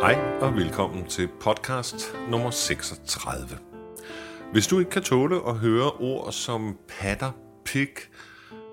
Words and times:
Hej 0.00 0.18
og 0.40 0.54
velkommen 0.54 1.06
til 1.06 1.28
podcast 1.40 2.14
nummer 2.30 2.50
36. 2.50 3.48
Hvis 4.52 4.66
du 4.66 4.78
ikke 4.78 4.90
kan 4.90 5.02
tåle 5.02 5.36
at 5.48 5.54
høre 5.54 5.90
ord 5.90 6.32
som 6.32 6.78
patter, 6.88 7.30
pik, 7.64 8.10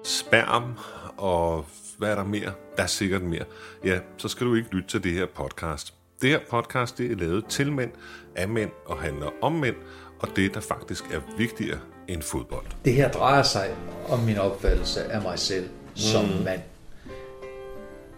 sperm 0.03 0.77
og 1.17 1.65
hvad 1.97 2.09
er 2.09 2.15
der 2.15 2.23
mere? 2.23 2.51
Der 2.77 2.83
er 2.83 2.87
sikkert 2.87 3.21
mere. 3.21 3.43
Ja, 3.85 3.99
så 4.17 4.27
skal 4.27 4.47
du 4.47 4.55
ikke 4.55 4.69
lytte 4.75 4.89
til 4.89 5.03
det 5.03 5.11
her 5.11 5.25
podcast. 5.35 5.93
Det 6.21 6.29
her 6.29 6.39
podcast 6.49 6.97
det 6.97 7.11
er 7.11 7.15
lavet 7.15 7.45
til 7.45 7.71
mænd, 7.71 7.91
af 8.35 8.47
mænd 8.47 8.71
og 8.85 8.97
handler 8.97 9.29
om 9.41 9.51
mænd, 9.51 9.75
og 10.19 10.27
det 10.35 10.53
der 10.53 10.61
faktisk 10.61 11.03
er 11.13 11.19
vigtigere 11.37 11.79
end 12.07 12.21
fodbold. 12.21 12.65
Det 12.85 12.93
her 12.93 13.11
drejer 13.11 13.43
sig 13.43 13.69
om 14.09 14.19
min 14.19 14.37
opfattelse 14.37 15.03
af 15.03 15.21
mig 15.21 15.39
selv 15.39 15.69
som 15.95 16.25
mm. 16.25 16.43
mand. 16.43 16.61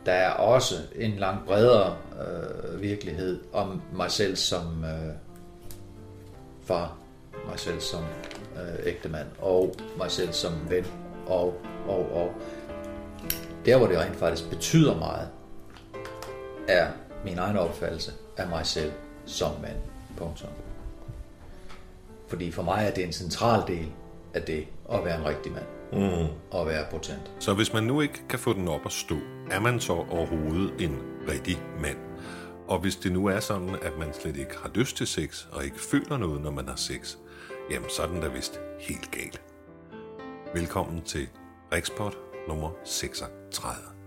Der 0.10 0.16
er 0.16 0.32
også 0.32 0.76
en 0.96 1.12
langt 1.12 1.46
bredere 1.46 1.98
øh, 2.22 2.82
virkelighed 2.82 3.40
om 3.54 3.82
mig 3.94 4.12
selv 4.12 4.36
som 4.36 4.84
øh, 4.84 5.14
far, 6.64 6.98
mig 7.48 7.60
selv 7.60 7.80
som 7.82 8.04
øh, 8.56 8.86
ægtemand 8.86 9.28
og 9.40 9.76
mig 9.98 10.12
selv 10.12 10.34
som 10.34 10.54
ven 10.70 10.86
og, 11.28 11.62
og, 11.88 12.12
og. 12.12 12.32
Der, 13.66 13.78
hvor 13.78 13.88
det 13.88 14.00
rent 14.00 14.16
faktisk 14.16 14.50
betyder 14.50 14.98
meget, 14.98 15.28
er 16.68 16.88
min 17.26 17.38
egen 17.38 17.58
opfattelse 17.58 18.12
af 18.38 18.48
mig 18.48 18.66
selv 18.66 18.92
som 19.26 19.52
mand. 19.62 19.78
Punktum. 20.18 20.50
Fordi 22.28 22.52
for 22.52 22.64
mig 22.64 22.86
er 22.88 22.92
det 22.92 23.04
en 23.04 23.14
central 23.14 23.68
del 23.68 23.88
af 24.34 24.42
det 24.42 24.68
at 24.92 25.06
være 25.06 25.20
en 25.20 25.26
rigtig 25.26 25.52
mand. 25.52 25.79
Mm. 25.94 26.28
Og 26.52 26.68
være 26.68 26.86
potent. 26.92 27.32
Så 27.40 27.54
hvis 27.54 27.74
man 27.74 27.84
nu 27.84 28.02
ikke 28.02 28.28
kan 28.30 28.40
få 28.40 28.54
den 28.54 28.68
op 28.68 28.86
at 28.86 28.92
stå, 28.92 29.16
er 29.52 29.60
man 29.60 29.80
så 29.80 29.94
overhovedet 29.94 30.74
en 30.80 31.00
rigtig 31.28 31.62
mand? 31.82 31.98
Og 32.68 32.80
hvis 32.80 32.96
det 32.96 33.12
nu 33.12 33.26
er 33.26 33.40
sådan, 33.40 33.70
at 33.70 33.98
man 34.00 34.14
slet 34.14 34.38
ikke 34.38 34.58
har 34.62 34.72
lyst 34.76 34.98
til 34.98 35.08
sex, 35.08 35.46
og 35.52 35.66
ikke 35.66 35.80
føler 35.80 36.18
noget, 36.18 36.42
når 36.42 36.52
man 36.52 36.68
har 36.68 36.76
sex, 36.76 37.18
jamen 37.72 37.90
så 37.90 38.04
er 38.04 38.08
den 38.08 38.22
da 38.22 38.28
vist 38.28 38.60
helt 38.80 39.12
galt. 39.12 39.42
Velkommen 40.54 41.02
til 41.02 41.28
Rikspot 41.74 42.18
nummer 42.48 42.70
36. 42.84 43.99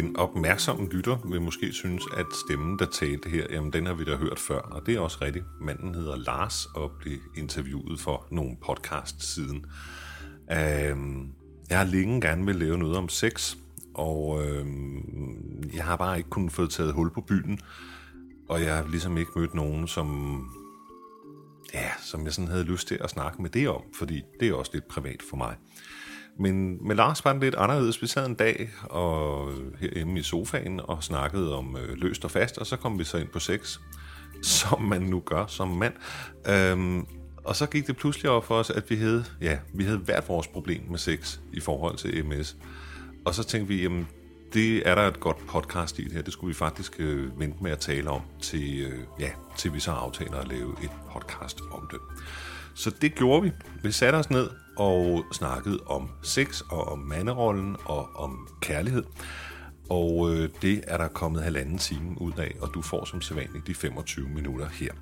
Den 0.00 0.16
opmærksomme 0.16 0.88
lytter 0.88 1.16
vil 1.30 1.42
måske 1.42 1.72
synes, 1.72 2.04
at 2.16 2.26
stemmen, 2.46 2.78
der 2.78 2.86
talte 2.86 3.28
her, 3.28 3.46
jamen 3.50 3.72
den 3.72 3.86
har 3.86 3.94
vi 3.94 4.04
da 4.04 4.16
hørt 4.16 4.38
før, 4.38 4.58
og 4.58 4.86
det 4.86 4.94
er 4.94 5.00
også 5.00 5.18
rigtigt. 5.22 5.44
Manden 5.60 5.94
hedder 5.94 6.16
Lars 6.16 6.66
og 6.66 6.90
blev 7.00 7.18
interviewet 7.36 8.00
for 8.00 8.26
nogle 8.30 8.56
podcast 8.66 9.34
siden. 9.34 9.64
Øhm, 10.52 11.32
jeg 11.70 11.78
har 11.78 11.84
længe 11.84 12.20
gerne 12.20 12.46
vil 12.46 12.56
lave 12.56 12.78
noget 12.78 12.96
om 12.96 13.08
sex, 13.08 13.56
og 13.94 14.46
øhm, 14.46 15.70
jeg 15.74 15.84
har 15.84 15.96
bare 15.96 16.18
ikke 16.18 16.30
kunnet 16.30 16.52
få 16.52 16.66
taget 16.66 16.92
hul 16.92 17.10
på 17.14 17.20
byen, 17.20 17.60
og 18.48 18.62
jeg 18.62 18.76
har 18.76 18.86
ligesom 18.90 19.18
ikke 19.18 19.30
mødt 19.36 19.54
nogen, 19.54 19.88
som 19.88 20.40
ja, 21.74 21.90
som 22.02 22.24
jeg 22.24 22.32
sådan 22.32 22.50
havde 22.50 22.64
lyst 22.64 22.88
til 22.88 22.98
at 23.00 23.10
snakke 23.10 23.42
med 23.42 23.50
det 23.50 23.68
om, 23.68 23.82
fordi 23.94 24.22
det 24.40 24.48
er 24.48 24.54
også 24.54 24.70
lidt 24.74 24.88
privat 24.88 25.22
for 25.30 25.36
mig. 25.36 25.56
Men 26.40 26.86
med 26.86 26.96
Lars 26.96 27.24
var 27.24 27.32
det 27.32 27.42
lidt 27.42 27.54
anderledes. 27.54 28.02
Vi 28.02 28.06
sad 28.06 28.26
en 28.26 28.34
dag 28.34 28.70
og 28.82 29.50
herhjemme 29.80 30.18
i 30.18 30.22
sofaen 30.22 30.80
og 30.84 31.04
snakkede 31.04 31.56
om 31.56 31.76
øh, 31.76 31.96
løst 31.96 32.24
og 32.24 32.30
fast, 32.30 32.58
og 32.58 32.66
så 32.66 32.76
kom 32.76 32.98
vi 32.98 33.04
så 33.04 33.16
ind 33.16 33.28
på 33.28 33.38
sex, 33.38 33.78
som 34.42 34.82
man 34.82 35.02
nu 35.02 35.20
gør 35.20 35.46
som 35.46 35.68
mand. 35.68 35.94
Øhm, 36.48 37.06
og 37.44 37.56
så 37.56 37.66
gik 37.66 37.86
det 37.86 37.96
pludselig 37.96 38.30
op 38.30 38.44
for 38.44 38.54
os, 38.54 38.70
at 38.70 38.90
vi 38.90 38.96
havde, 38.96 39.24
ja, 39.40 39.58
vi 39.74 39.84
havde 39.84 39.98
hvert 39.98 40.28
vores 40.28 40.46
problem 40.46 40.82
med 40.90 40.98
sex 40.98 41.38
i 41.52 41.60
forhold 41.60 41.96
til 41.96 42.26
MS. 42.26 42.56
Og 43.24 43.34
så 43.34 43.44
tænkte 43.44 43.74
vi, 43.74 43.82
jamen, 43.82 44.08
det 44.52 44.88
er 44.88 44.94
der 44.94 45.02
et 45.02 45.20
godt 45.20 45.46
podcast 45.46 45.98
i 45.98 46.04
det 46.04 46.12
her. 46.12 46.22
Det 46.22 46.32
skulle 46.32 46.48
vi 46.48 46.54
faktisk 46.54 46.96
øh, 46.98 47.40
vente 47.40 47.62
med 47.62 47.70
at 47.70 47.78
tale 47.78 48.10
om, 48.10 48.22
til, 48.42 48.80
øh, 48.80 48.98
ja, 49.20 49.30
til 49.56 49.74
vi 49.74 49.80
så 49.80 49.90
aftaler 49.90 50.36
at 50.36 50.48
lave 50.48 50.76
et 50.82 50.90
podcast 51.12 51.60
om 51.72 51.88
det. 51.90 52.00
Så 52.74 52.90
det 53.00 53.14
gjorde 53.14 53.42
vi. 53.42 53.52
Vi 53.82 53.92
satte 53.92 54.16
os 54.16 54.30
ned 54.30 54.50
og 54.76 55.24
snakkede 55.32 55.78
om 55.86 56.10
sex 56.22 56.60
og 56.60 56.88
om 56.88 56.98
manderollen 56.98 57.76
og 57.84 58.08
om 58.16 58.48
kærlighed. 58.60 59.04
Og 59.90 60.34
øh, 60.34 60.48
det 60.62 60.84
er 60.86 60.96
der 60.96 61.08
kommet 61.08 61.42
halvanden 61.42 61.78
time 61.78 62.20
ud 62.20 62.32
af, 62.38 62.54
og 62.60 62.70
du 62.74 62.82
får 62.82 63.04
som 63.04 63.20
sædvanligt 63.20 63.66
de 63.66 63.74
25 63.74 64.28
minutter 64.28 64.68
her. 64.68 64.92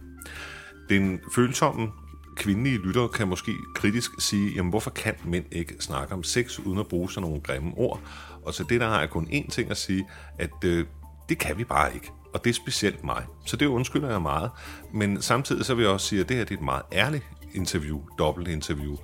Den 0.89 1.21
følsomme 1.35 1.89
kvindelige 2.37 2.79
lytter 2.79 3.09
kan 3.09 3.29
måske 3.29 3.53
kritisk 3.75 4.11
sige, 4.19 4.55
jamen 4.55 4.71
hvorfor 4.71 4.91
kan 4.91 5.15
mænd 5.25 5.45
ikke 5.53 5.75
snakke 5.81 6.15
om 6.15 6.23
sex 6.23 6.59
uden 6.59 6.79
at 6.79 6.87
bruge 6.87 7.11
sådan 7.11 7.29
nogle 7.29 7.41
grimme 7.41 7.73
ord? 7.77 8.01
Og 8.43 8.55
så 8.55 8.65
det 8.69 8.81
der 8.81 8.89
har 8.89 9.01
jeg 9.01 9.11
kun 9.11 9.27
én 9.27 9.51
ting 9.51 9.71
at 9.71 9.77
sige, 9.77 10.09
at 10.39 10.65
øh, 10.65 10.87
det 11.29 11.39
kan 11.39 11.59
vi 11.59 11.65
bare 11.65 11.95
ikke. 11.95 12.11
Og 12.35 12.45
det 12.45 12.51
er 12.51 12.55
specielt 12.55 13.05
mig. 13.05 13.25
Så 13.47 13.57
det 13.57 13.67
undskylder 13.67 14.11
jeg 14.11 14.23
meget. 14.23 14.51
Men 14.95 15.23
samtidig 15.23 15.65
så 15.65 15.75
vil 15.75 15.83
jeg 15.83 15.93
også 15.93 16.07
sige, 16.07 16.21
at 16.21 16.29
det 16.29 16.37
her 16.37 16.45
det 16.45 16.55
er 16.55 16.59
et 16.59 16.65
meget 16.65 16.83
ærligt 16.93 17.25
interview, 17.55 18.01
dobbelt 18.19 18.49
interview. 18.49 18.97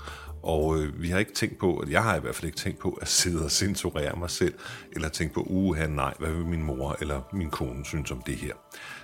Og 0.43 0.79
øh, 0.79 1.03
vi 1.03 1.09
har 1.09 1.19
ikke 1.19 1.33
tænkt 1.33 1.59
på, 1.59 1.77
at 1.77 1.91
jeg 1.91 2.03
har 2.03 2.17
i 2.17 2.21
hvert 2.21 2.35
fald 2.35 2.47
ikke 2.47 2.59
tænkt 2.59 2.79
på 2.79 2.99
at 3.03 3.09
sidde 3.09 3.45
og 3.45 3.51
censurere 3.51 4.17
mig 4.19 4.31
selv, 4.31 4.55
eller 4.93 5.09
tænke 5.09 5.35
på, 5.35 5.41
uha 5.41 5.87
nej, 5.87 6.15
hvad 6.19 6.31
vil 6.31 6.47
min 6.47 6.63
mor 6.63 6.97
eller 7.01 7.21
min 7.33 7.51
kone 7.51 7.85
synes 7.85 8.11
om 8.11 8.23
det 8.27 8.37
her. 8.37 8.53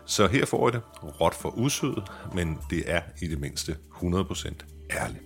Så 0.07 0.27
her 0.27 0.47
får 0.47 0.69
I 0.69 0.73
det 0.73 0.83
råt 1.21 1.35
for 1.35 1.59
usødet, 1.59 2.03
men 2.35 2.59
det 2.71 2.83
er 2.87 3.01
i 3.23 3.27
det 3.27 3.41
mindste 3.41 3.77
100% 4.03 4.53
ærligt. 4.91 5.23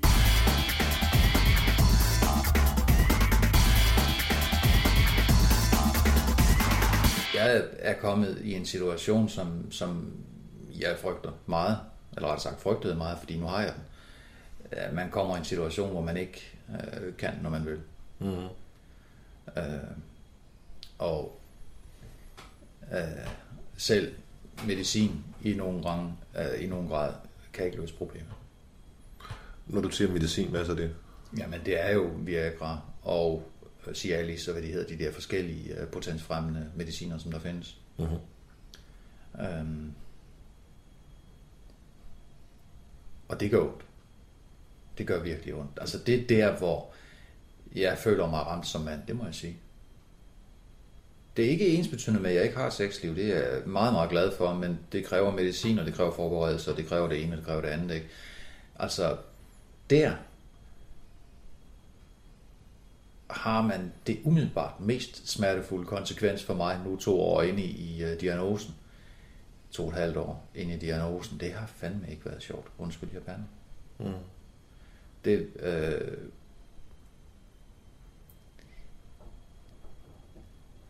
Jeg 7.35 7.63
er 7.79 7.95
kommet 8.01 8.41
i 8.45 8.55
en 8.55 8.67
situation, 8.67 9.29
som, 9.29 9.71
som 9.71 10.13
jeg 10.81 10.97
frygter 11.03 11.31
meget, 11.47 11.79
eller 12.17 12.29
rettere 12.29 12.43
sagt 12.43 12.63
frygtede 12.63 12.95
meget, 12.97 13.19
fordi 13.19 13.39
nu 13.39 13.47
har 13.47 13.61
jeg 13.61 13.73
den. 13.73 13.83
Man 14.93 15.11
kommer 15.11 15.35
i 15.35 15.39
en 15.39 15.45
situation, 15.45 15.91
hvor 15.91 16.01
man 16.01 16.17
ikke 16.17 16.59
øh, 16.69 17.17
kan, 17.17 17.35
når 17.43 17.51
man 17.51 17.67
vil. 17.67 17.81
Mm. 18.19 18.49
Øh, 19.57 19.91
og 20.99 21.41
øh, 22.93 23.29
selv 23.77 24.15
medicin 24.67 25.25
i 25.43 25.55
nogle, 25.55 25.85
rang, 25.85 26.19
øh, 26.39 26.65
i 26.65 26.67
nogle 26.67 26.89
grad 26.89 27.15
kan 27.53 27.67
ikke 27.67 27.81
løse 27.81 27.95
problemet. 27.95 28.33
Når 29.67 29.81
du 29.81 29.91
siger 29.91 30.13
medicin, 30.13 30.51
hvad 30.51 30.61
er 30.61 30.65
så 30.65 30.75
det? 30.75 30.95
Jamen 31.39 31.61
det 31.65 31.81
er 31.81 31.93
jo 31.93 32.11
Viagra 32.19 32.81
og 33.03 33.51
Cialis 33.95 34.49
og 34.49 34.53
hvad 34.53 34.63
de 34.63 34.69
hedder, 34.69 34.97
de 34.97 35.05
der 35.05 35.13
forskellige 35.13 35.81
øh, 35.81 35.89
potensfremmende 35.89 36.71
mediciner, 36.77 37.19
som 37.19 37.33
der 37.33 37.39
findes. 37.39 37.79
Mm-hmm. 37.99 38.19
Øhm, 39.41 39.93
og 43.29 43.41
det 43.41 43.51
gør 43.51 43.61
ondt. 43.61 43.85
Det 44.99 45.07
gør 45.07 45.23
virkelig 45.23 45.55
ondt. 45.55 45.79
Altså 45.81 45.99
det 45.99 46.15
er 46.15 46.27
der, 46.27 46.57
hvor 46.57 46.93
jeg 47.75 47.99
føler 47.99 48.31
mig 48.31 48.41
ramt 48.41 48.67
som 48.67 48.81
mand, 48.81 49.01
det 49.07 49.17
må 49.17 49.25
jeg 49.25 49.35
sige. 49.35 49.57
Det 51.37 51.45
er 51.45 51.49
ikke 51.49 51.69
ensbetydende 51.69 52.21
med, 52.21 52.31
at 52.31 52.37
jeg 52.37 52.45
ikke 52.45 52.57
har 52.57 52.71
sexliv. 52.71 53.17
Det 53.17 53.37
er 53.37 53.39
jeg 53.39 53.63
meget, 53.67 53.93
meget 53.93 54.11
glad 54.11 54.33
for, 54.37 54.55
men 54.55 54.79
det 54.93 55.05
kræver 55.05 55.31
medicin, 55.31 55.79
og 55.79 55.87
det 55.87 55.95
kræver 55.95 56.13
forberedelse, 56.13 56.71
og 56.71 56.77
det 56.77 56.87
kræver 56.87 57.09
det 57.09 57.23
ene, 57.23 57.33
og 57.33 57.37
det 57.37 57.47
kræver 57.47 57.61
det 57.61 57.69
andet. 57.69 57.95
Ikke? 57.95 58.07
Altså, 58.77 59.17
der 59.91 60.13
har 63.31 63.63
man 63.63 63.93
det 64.07 64.21
umiddelbart 64.25 64.81
mest 64.81 65.29
smertefulde 65.29 65.87
konsekvens 65.87 66.43
for 66.45 66.55
mig, 66.55 66.81
nu 66.85 66.97
to 66.97 67.21
år 67.21 67.43
inde 67.43 67.63
i, 67.63 67.97
i 67.97 68.05
uh, 68.05 68.21
diagnosen. 68.21 68.75
To 69.71 69.83
og 69.83 69.89
et 69.89 69.95
halvt 69.95 70.17
år 70.17 70.47
inde 70.55 70.75
i 70.75 70.79
diagnosen. 70.79 71.41
Det 71.41 71.53
har 71.53 71.67
fandme 71.67 72.11
ikke 72.11 72.27
været 72.27 72.43
sjovt. 72.43 72.67
Undskyld, 72.79 73.11
jeg 73.13 73.23
bande. 73.23 73.45
Mm. 73.99 74.34
Det, 75.25 75.49
øh, 75.61 76.19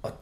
og 0.02 0.12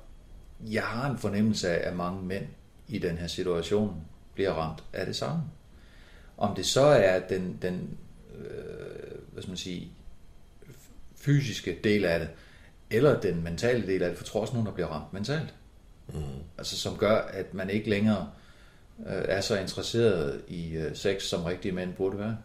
jeg 0.61 0.83
har 0.83 1.11
en 1.11 1.19
fornemmelse 1.19 1.69
af, 1.69 1.89
at 1.89 1.97
mange 1.97 2.23
mænd 2.23 2.47
i 2.89 2.99
den 2.99 3.19
her 3.19 3.27
situation 3.27 4.05
bliver 4.35 4.53
ramt 4.53 4.85
af 4.93 5.07
det 5.07 5.17
samme. 5.17 5.43
Om 6.37 6.55
det 6.55 6.67
så 6.67 6.85
er 6.85 7.21
den, 7.21 7.59
den 7.63 7.99
øh, 8.39 9.19
hvad 9.33 9.43
skal 9.43 9.51
man 9.51 9.57
sige, 9.57 9.93
fysiske 11.17 11.79
del 11.85 12.05
af 12.05 12.21
det, 12.21 12.29
eller 12.91 13.21
den 13.21 13.43
mentale 13.43 13.87
del 13.87 14.03
af 14.03 14.09
det, 14.09 14.19
for 14.19 14.25
jeg 14.25 14.29
tror 14.29 14.41
også 14.41 14.53
nogen, 14.53 14.67
der 14.67 14.73
bliver 14.73 14.89
ramt 14.89 15.13
mentalt. 15.13 15.55
Mm. 16.09 16.23
Altså 16.59 16.79
som 16.79 16.97
gør, 16.97 17.17
at 17.17 17.55
man 17.55 17.71
ikke 17.71 17.91
længere 17.91 18.31
øh, 19.07 19.25
er 19.29 19.41
så 19.41 19.59
interesseret 19.59 20.43
i 20.49 20.73
øh, 20.73 20.97
sex, 20.97 21.23
som 21.23 21.45
rigtige 21.45 21.73
mænd 21.73 21.95
burde 21.95 22.19
være. 22.19 22.37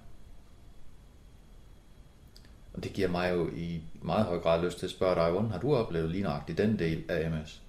Og 2.77 2.83
det 2.83 2.94
giver 2.94 3.07
mig 3.07 3.33
jo 3.33 3.50
i 3.50 3.81
meget 4.01 4.25
høj 4.25 4.39
grad 4.39 4.65
lyst 4.65 4.79
til 4.79 4.85
at 4.85 4.91
spørge 4.91 5.15
dig, 5.15 5.31
hvordan 5.31 5.51
har 5.51 5.59
du 5.59 5.75
oplevet 5.75 6.12
lige 6.12 6.24
nøjagtigt 6.24 6.57
den 6.57 6.79
del 6.79 7.03
af 7.09 7.31
MS? 7.31 7.62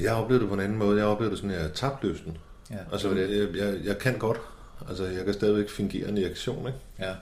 Jeg 0.00 0.14
oplevede 0.14 0.40
det 0.40 0.48
på 0.48 0.54
en 0.54 0.60
anden 0.60 0.78
måde. 0.78 0.98
Jeg 0.98 1.06
oplevede 1.06 1.30
det 1.30 1.38
sådan, 1.38 1.56
at 1.56 1.62
jeg 1.62 1.72
tabte 1.72 2.06
lysten. 2.06 2.38
Ja, 2.70 2.76
Altså, 2.92 3.14
det 3.14 3.38
jeg, 3.38 3.56
jeg, 3.56 3.84
jeg 3.84 3.98
kan 3.98 4.18
godt. 4.18 4.40
Altså, 4.88 5.04
jeg 5.04 5.24
kan 5.24 5.34
stadigvæk 5.34 5.70
fingere 5.70 6.08
en 6.08 6.18
reaktion, 6.18 6.66
ikke? 6.66 6.78
Ja. 6.98 7.14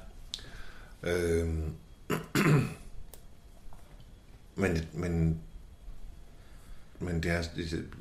Øhm. 1.02 1.74
men, 4.62 4.88
men, 4.92 5.40
men 6.98 7.22
det 7.22 7.30
er, 7.30 7.42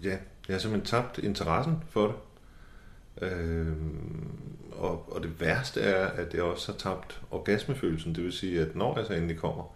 ja, 0.04 0.18
jeg 0.48 0.50
har 0.50 0.60
simpelthen 0.60 0.86
tabt 0.86 1.18
interessen 1.18 1.84
for 1.90 2.08
det. 2.08 2.16
Øhm, 3.22 4.38
og, 4.72 5.14
og 5.14 5.24
det 5.24 5.40
værste 5.42 5.82
er, 5.82 6.08
at 6.08 6.34
jeg 6.34 6.44
også 6.44 6.72
har 6.72 6.80
tabt 6.80 7.22
orgasmefølelsen. 7.32 8.16
Det 8.16 8.24
vil 8.24 8.34
sige, 8.34 8.62
at 8.62 8.76
når 8.76 8.98
jeg 8.98 9.08
så 9.08 9.14
endelig 9.14 9.38
kommer, 9.38 9.76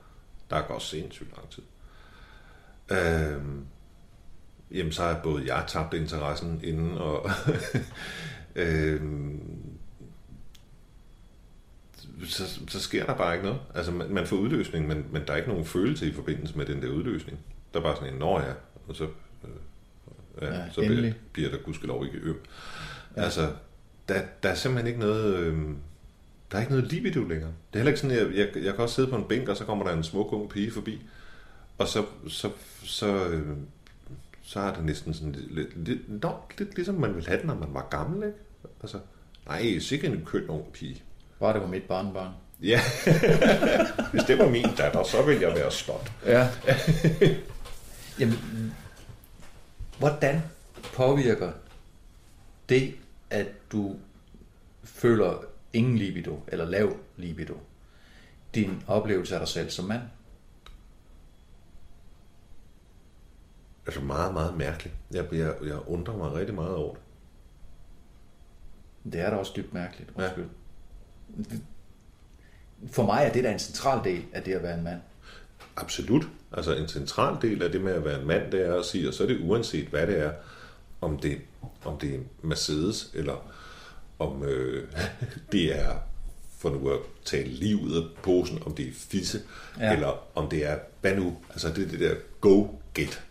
der 0.50 0.62
går 0.62 0.80
sindssygt 0.80 1.30
lang 1.36 1.50
tid. 1.50 1.64
Øhm, 2.92 3.66
jamen, 4.72 4.92
så 4.92 5.04
har 5.04 5.20
både 5.24 5.56
jeg 5.56 5.64
tabt 5.68 5.94
interessen 5.94 6.62
inden, 6.64 6.98
og 6.98 7.30
øhm, 8.56 9.40
så, 12.26 12.60
så 12.68 12.80
sker 12.80 13.06
der 13.06 13.16
bare 13.18 13.34
ikke 13.34 13.46
noget. 13.46 13.62
Altså, 13.76 13.92
man, 13.92 14.10
man 14.10 14.28
får 14.28 14.36
udløsning, 14.38 14.88
men, 14.88 15.06
men 15.12 15.22
der 15.28 15.34
er 15.34 15.38
ikke 15.38 15.50
nogen 15.50 15.66
følelse 15.66 16.08
i 16.08 16.14
forbindelse 16.14 16.58
med 16.58 16.66
den 16.66 16.82
der 16.82 16.90
udløsning. 16.90 17.40
Der 17.74 17.80
er 17.80 17.84
bare 17.84 17.96
sådan 17.96 18.14
en, 18.14 18.20
når 18.20 18.40
ja, 18.40 18.54
og 18.88 18.96
så, 18.96 19.04
øh, 19.04 19.50
ja, 20.42 20.48
Ja, 20.48 20.70
så 20.70 20.82
bliver, 20.82 20.92
endelig. 20.92 21.16
bliver 21.34 21.50
der 21.50 21.58
gudskelov 21.58 22.06
ikke 22.06 22.18
øm. 22.18 22.40
Ja. 23.18 23.24
Altså, 23.24 23.50
der, 24.10 24.22
der 24.44 24.50
er 24.50 24.56
simpelthen 24.56 24.88
ikke 24.88 25.00
noget... 25.00 25.36
Øh, 25.36 25.58
der 26.52 26.58
er 26.58 26.62
ikke 26.62 26.74
noget 26.74 26.92
libido 26.92 27.24
længere. 27.24 27.52
Det 27.74 27.74
er 27.74 27.78
heller 27.78 27.92
ikke 27.92 28.00
sådan, 28.00 28.18
jeg, 28.18 28.36
jeg, 28.36 28.64
jeg 28.64 28.74
kan 28.74 28.84
også 28.84 28.96
sidde 28.96 29.08
på 29.08 29.16
en 29.16 29.24
bænk, 29.24 29.50
og 29.50 29.58
så 29.58 29.66
kommer 29.66 29.86
der 29.86 29.94
en 29.94 30.04
smuk 30.04 30.34
ung 30.34 30.50
pige 30.50 30.72
forbi, 30.72 31.02
og 31.78 31.88
så, 31.88 32.06
så, 32.28 32.50
så, 32.84 33.26
øh, 33.28 33.58
så 34.44 34.60
er 34.60 34.74
det 34.74 34.86
næsten 34.86 35.14
sådan 35.14 35.32
lidt, 35.32 35.56
lidt, 35.56 35.88
lidt, 35.88 36.22
nå, 36.24 36.36
lidt 36.58 36.76
ligesom 36.76 36.96
man 36.96 37.16
ville 37.16 37.28
have 37.28 37.38
det, 37.38 37.48
når 37.48 37.56
man 37.56 37.70
var 37.74 37.88
gammel, 37.90 38.28
ikke? 38.28 38.38
Altså, 38.82 39.00
nej, 39.48 39.80
sikkert 39.80 40.12
en 40.12 40.26
køn 40.26 40.48
ung 40.48 40.72
pige. 40.74 41.04
Bare 41.40 41.54
det 41.54 41.62
var 41.62 41.68
mit 41.68 41.84
barnbarn. 41.84 42.32
Ja, 42.62 42.80
hvis 44.12 44.24
det 44.24 44.40
var 44.40 44.50
min 44.50 44.66
datter, 44.78 45.04
så 45.04 45.22
ville 45.26 45.42
jeg 45.42 45.56
være 45.56 45.72
stolt. 45.72 46.12
Ja. 46.26 46.48
Jamen, 48.20 48.38
hvordan 50.00 50.42
påvirker 50.94 51.52
det, 52.72 52.96
at 53.30 53.48
du 53.72 53.96
føler 54.84 55.44
ingen 55.74 55.98
libido, 55.98 56.40
eller 56.48 56.66
lav 56.66 56.98
libido, 57.18 57.58
din 58.56 58.84
oplevelse 58.88 59.36
af 59.36 59.40
dig 59.40 59.48
selv 59.48 59.70
som 59.70 59.86
mand? 59.86 60.02
Altså 63.86 64.02
meget, 64.02 64.34
meget 64.34 64.58
mærkeligt. 64.58 64.96
Jeg, 65.12 65.34
jeg, 65.34 65.56
jeg 65.64 65.88
undrer 65.88 66.18
mig 66.18 66.34
rigtig 66.34 66.56
meget 66.56 66.76
over 66.76 66.94
det. 66.94 67.04
Det 69.14 69.22
er 69.22 69.30
da 69.30 69.36
også 69.36 69.54
dybt 69.56 69.74
mærkeligt. 69.74 70.12
Ja. 70.18 70.24
Undskyld. 70.24 70.46
For 72.88 73.06
mig 73.06 73.24
er 73.24 73.34
det 73.34 73.44
da 73.44 73.52
en 73.52 73.60
central 73.60 74.04
del 74.04 74.26
af 74.34 74.44
det 74.44 74.54
at 74.54 74.64
være 74.64 74.78
en 74.78 74.84
mand. 74.84 75.02
Absolut. 75.76 76.24
Altså 76.52 76.76
en 76.76 76.88
central 76.88 77.42
del 77.42 77.64
af 77.64 77.72
det 77.72 77.82
med 77.82 77.94
at 77.94 78.06
være 78.06 78.22
en 78.22 78.28
mand, 78.28 78.52
det 78.52 78.68
er 78.68 78.76
at 78.76 78.86
sige, 78.86 79.08
og 79.08 79.14
så 79.14 79.24
er 79.24 79.28
det 79.28 79.40
uanset 79.42 79.88
hvad 79.88 80.08
det 80.08 80.20
er, 80.20 80.34
om 81.02 81.18
det, 81.18 81.38
om 81.86 81.98
det 81.98 82.16
er 82.16 82.20
Mercedes, 82.42 83.12
eller 83.14 83.52
om 84.20 84.44
øh, 84.44 84.88
det 85.52 85.80
er, 85.80 85.92
for 86.60 86.70
nu 86.70 86.90
at 86.90 87.00
tale 87.26 87.48
lige 87.50 87.82
ud 87.82 87.96
af 87.96 88.04
posen, 88.24 88.60
om 88.66 88.74
det 88.76 88.88
er 88.88 88.92
fisse, 88.94 89.42
Ja. 89.80 89.94
eller 89.94 90.28
om 90.36 90.50
det 90.50 90.66
er 90.70 90.78
banu, 91.02 91.36
altså 91.50 91.70
det 91.70 91.84
er 91.86 91.90
det 91.90 92.00
der 92.00 92.16
go-get. 92.42 93.24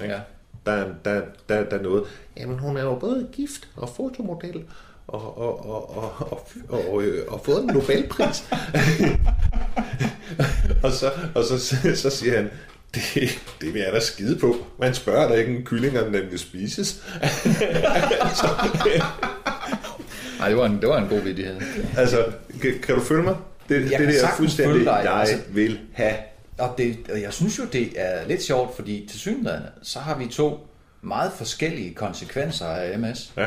Ja. 0.00 0.20
Der, 0.66 0.72
er- 0.72 0.94
der, 1.04 1.22
der, 1.48 1.64
der 1.64 1.78
er 1.78 1.82
noget, 1.82 2.04
jamen 2.36 2.58
hun 2.58 2.76
er 2.76 2.82
jo 2.82 2.94
både 2.98 3.28
gift 3.32 3.68
og 3.76 3.88
fotomodel, 3.88 4.64
og, 5.06 5.38
og, 5.38 5.66
og, 5.70 5.96
og, 5.96 6.14
og, 6.32 6.46
og, 6.68 6.88
og, 6.92 7.02
øh, 7.02 7.32
og 7.32 7.40
fået 7.44 7.60
en 7.62 7.66
Nobelpris. 7.66 8.44
og 10.84 10.92
så, 10.92 11.12
og 11.34 11.44
så, 11.44 11.58
så 11.96 12.10
siger 12.10 12.36
han, 12.36 12.50
det, 12.94 13.38
det 13.60 13.74
vil 13.74 13.82
jeg 13.82 13.92
da 13.92 14.00
skide 14.00 14.38
på. 14.38 14.56
Man 14.78 14.94
spørger 14.94 15.28
da 15.28 15.34
ikke 15.34 15.56
en 15.56 15.64
kylling, 15.64 15.98
om 16.00 16.12
den 16.12 16.30
vil 16.30 16.38
spises. 16.38 17.04
Nej, 20.38 20.48
det 20.48 20.56
var 20.56 20.66
en, 20.66 20.80
det 20.80 20.88
var 20.88 20.98
en 20.98 21.08
god 21.08 21.20
vidighed. 21.20 21.60
altså, 21.96 22.32
kan, 22.62 22.74
kan 22.82 22.94
du 22.94 23.00
følge 23.00 23.22
mig? 23.22 23.36
Det, 23.68 23.74
Jeg 23.74 23.82
det 23.84 23.90
kan 23.90 24.08
der 24.08 24.26
er 24.26 24.36
fuldstændig, 24.36 24.72
følge 24.74 24.84
dig, 24.84 25.00
jeg 25.04 25.12
altså. 25.12 25.36
vil 25.50 25.80
have. 25.92 26.14
Og, 26.58 26.74
det, 26.78 26.96
og 27.12 27.20
jeg 27.20 27.32
synes 27.32 27.58
jo, 27.58 27.64
det 27.72 27.92
er 27.96 28.26
lidt 28.26 28.42
sjovt, 28.42 28.76
fordi 28.76 29.06
til 29.10 29.20
synligheden, 29.20 29.62
så 29.82 29.98
har 29.98 30.18
vi 30.18 30.26
to 30.26 30.66
meget 31.02 31.32
forskellige 31.32 31.94
konsekvenser 31.94 32.66
af 32.66 32.98
MS. 32.98 33.32
Ja. 33.36 33.46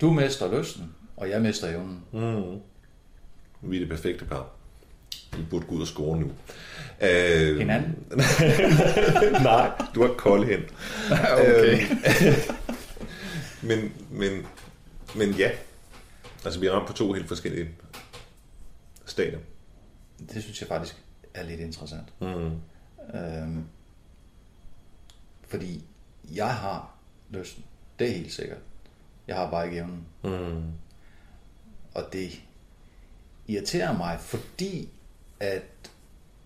Du 0.00 0.10
mister 0.12 0.58
lysten, 0.58 0.84
og 1.16 1.30
jeg 1.30 1.40
mister 1.42 1.68
evnen. 1.68 2.00
Vi 3.62 3.76
er 3.76 3.80
det 3.80 3.88
perfekte 3.88 4.24
par. 4.24 4.46
Vi 5.32 5.42
burde 5.50 5.66
gå 5.66 5.74
ud 5.74 5.80
og 5.80 5.86
score 5.86 6.20
nu. 6.20 6.30
Øh, 7.00 7.58
Hinanden? 7.58 8.06
Nej, 9.42 9.70
du 9.94 10.06
har 10.06 10.14
kold 10.18 10.44
hen. 10.44 10.60
okay. 11.38 11.80
Men, 13.62 13.92
men, 14.10 14.46
men 15.16 15.30
ja, 15.30 15.50
altså 16.44 16.60
vi 16.60 16.66
er 16.66 16.72
ramt 16.72 16.86
på 16.86 16.92
to 16.92 17.12
helt 17.12 17.28
forskellige 17.28 17.68
stadier. 19.06 19.38
Det 20.32 20.42
synes 20.42 20.60
jeg 20.60 20.68
faktisk 20.68 20.96
er 21.34 21.42
lidt 21.42 21.60
interessant. 21.60 22.12
Mm. 22.20 22.52
Øhm, 23.18 23.64
fordi 25.48 25.84
jeg 26.34 26.54
har 26.54 26.94
lysten. 27.30 27.64
Det 27.98 28.08
er 28.08 28.12
helt 28.12 28.32
sikkert. 28.32 28.58
Jeg 29.28 29.36
har 29.36 29.50
bare 29.50 29.64
ikke 29.64 29.78
evnen. 29.78 30.06
Mm. 30.24 30.62
Og 31.94 32.04
det 32.12 32.40
irriterer 33.46 33.96
mig, 33.96 34.20
fordi 34.20 34.88
at 35.40 35.62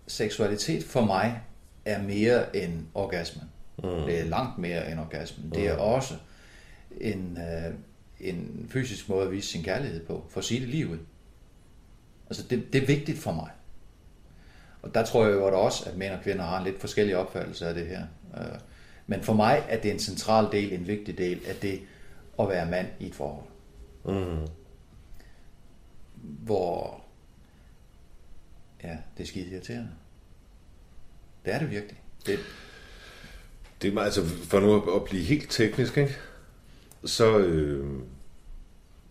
seksualitet 0.07 0.83
for 0.83 1.05
mig 1.05 1.41
er 1.85 2.01
mere 2.01 2.55
end 2.55 2.85
orgasmen. 2.93 3.45
Mm. 3.77 3.89
Det 3.89 4.19
er 4.19 4.25
langt 4.25 4.57
mere 4.57 4.91
end 4.91 4.99
orgasmen. 4.99 5.51
Det 5.51 5.67
er 5.67 5.77
også 5.77 6.13
en, 7.01 7.37
øh, 7.37 7.73
en 8.19 8.67
fysisk 8.69 9.09
måde 9.09 9.25
at 9.25 9.31
vise 9.31 9.47
sin 9.47 9.63
kærlighed 9.63 10.05
på, 10.05 10.25
for 10.29 10.39
at 10.39 10.45
sige 10.45 10.59
det 10.59 10.69
lige 10.69 10.87
ud. 10.87 10.97
Altså 12.29 12.43
det, 12.49 12.73
det 12.73 12.83
er 12.83 12.87
vigtigt 12.87 13.19
for 13.19 13.31
mig. 13.31 13.49
Og 14.81 14.93
der 14.93 15.05
tror 15.05 15.25
jeg 15.25 15.33
jo 15.33 15.63
også, 15.63 15.89
at 15.89 15.97
mænd 15.97 16.13
og 16.13 16.21
kvinder 16.23 16.43
har 16.43 16.57
en 16.57 16.63
lidt 16.63 16.81
forskellig 16.81 17.17
opfattelse 17.17 17.67
af 17.67 17.73
det 17.73 17.87
her. 17.87 18.03
Øh, 18.37 18.59
Men 19.07 19.21
for 19.21 19.33
mig 19.33 19.63
er 19.69 19.81
det 19.81 19.91
en 19.91 19.99
central 19.99 20.47
del, 20.51 20.73
en 20.73 20.87
vigtig 20.87 21.17
del 21.17 21.39
af 21.47 21.55
det 21.55 21.81
at 22.39 22.49
være 22.49 22.65
mand 22.65 22.87
i 22.99 23.07
et 23.07 23.15
forhold. 23.15 23.45
Mm. 24.05 24.47
Hvor, 26.21 27.00
ja, 28.83 28.97
det 29.17 29.23
er 29.23 29.27
skide 29.27 29.49
irriterende. 29.49 29.91
Det 31.45 31.53
er 31.53 31.59
det 31.59 31.69
virkelig. 31.69 32.01
Det, 32.25 32.39
Det 33.81 33.93
er 33.93 34.01
altså 34.01 34.25
for 34.25 34.59
nu 34.59 34.95
at, 34.95 35.03
blive 35.05 35.23
helt 35.23 35.49
teknisk, 35.49 35.97
ikke? 35.97 36.17
Så, 37.05 37.37
øh, 37.37 38.01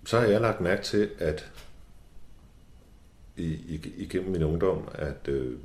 så 0.07 0.21
har 0.21 0.27
jeg 0.27 0.41
lagt 0.41 0.61
mærke 0.61 0.83
til, 0.83 1.11
at 1.19 1.51
i, 3.37 3.45
i, 3.45 3.93
igennem 3.97 4.31
min 4.31 4.43
ungdom, 4.43 4.89
at 4.95 5.29
øh, 5.29 5.59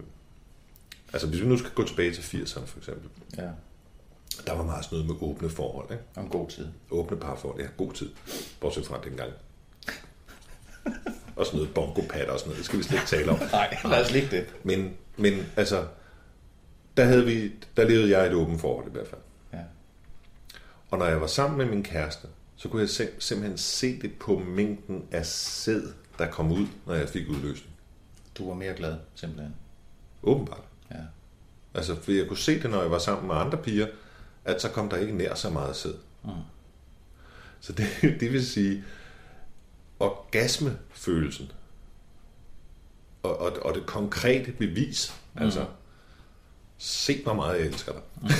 altså 1.13 1.27
hvis 1.27 1.41
vi 1.41 1.47
nu 1.47 1.57
skal 1.57 1.71
gå 1.71 1.87
tilbage 1.87 2.13
til 2.13 2.21
80'erne 2.21 2.65
for 2.65 2.77
eksempel, 2.77 3.09
ja, 3.37 3.49
der 4.45 4.53
var 4.53 4.63
meget 4.63 4.85
sådan 4.85 4.97
noget 4.97 5.21
med 5.21 5.29
åbne 5.29 5.49
forhold, 5.49 5.91
ikke? 5.91 6.03
og 6.15 6.23
en 6.23 6.29
god 6.29 6.49
tid. 6.49 6.67
Åbne 6.91 7.17
parforhold, 7.17 7.61
ja, 7.61 7.67
god 7.77 7.93
tid. 7.93 8.11
Bortset 8.59 8.85
fra 8.85 9.01
dengang. 9.03 9.31
og 11.35 11.45
sådan 11.45 11.57
noget 11.57 11.73
bongopat 11.73 12.29
og 12.29 12.39
sådan 12.39 12.49
noget, 12.49 12.57
det 12.57 12.65
skal 12.65 12.79
vi 12.79 12.83
slet 12.83 12.97
ikke 12.97 13.07
tale 13.07 13.31
om. 13.31 13.39
Nej, 13.51 13.77
lad 13.85 14.05
os 14.05 14.11
ligge 14.11 14.27
det. 14.31 14.45
Men, 14.63 14.93
men 15.17 15.33
altså, 15.55 15.87
der, 16.97 17.03
havde 17.05 17.25
vi, 17.25 17.51
der 17.77 17.87
levede 17.87 18.17
jeg 18.17 18.27
et 18.27 18.33
åbent 18.33 18.61
forhold 18.61 18.87
i 18.87 18.91
hvert 18.91 19.07
fald. 19.07 19.21
Ja. 19.53 19.59
Og 20.89 20.97
når 20.97 21.05
jeg 21.05 21.21
var 21.21 21.27
sammen 21.27 21.57
med 21.57 21.65
min 21.65 21.83
kæreste, 21.83 22.27
så 22.55 22.69
kunne 22.69 22.81
jeg 22.81 22.89
sim- 22.89 23.19
simpelthen 23.19 23.57
se 23.57 24.01
det 24.01 24.13
på 24.19 24.39
mængden 24.39 25.05
af 25.11 25.25
sæd, 25.25 25.81
der 26.17 26.27
kom 26.31 26.51
ud, 26.51 26.67
når 26.85 26.93
jeg 26.93 27.09
fik 27.09 27.29
udløsning. 27.29 27.73
Du 28.37 28.47
var 28.47 28.53
mere 28.55 28.73
glad, 28.73 28.95
simpelthen. 29.15 29.55
Åbenbart. 30.23 30.63
Ja. 30.91 30.95
Altså, 31.73 31.95
for 32.01 32.11
jeg 32.11 32.27
kunne 32.27 32.37
se 32.37 32.61
det, 32.61 32.69
når 32.71 32.81
jeg 32.81 32.91
var 32.91 32.97
sammen 32.99 33.27
med 33.27 33.35
andre 33.35 33.57
piger, 33.57 33.87
at 34.45 34.61
så 34.61 34.69
kom 34.69 34.89
der 34.89 34.97
ikke 34.97 35.13
nær 35.17 35.35
så 35.35 35.49
meget 35.49 35.75
sæd. 35.75 35.93
Mm. 36.23 36.29
Så 37.59 37.73
det, 37.73 37.85
det 38.19 38.33
vil 38.33 38.45
sige, 38.47 38.83
orgasmefølelsen, 39.99 41.51
og, 43.23 43.39
og, 43.41 43.51
og 43.61 43.73
det 43.75 43.85
konkrete 43.85 44.51
bevis, 44.51 45.13
mm. 45.35 45.41
altså, 45.43 45.65
se 46.77 47.23
hvor 47.23 47.33
meget 47.33 47.59
jeg 47.59 47.67
elsker 47.67 47.91
dig. 47.91 48.01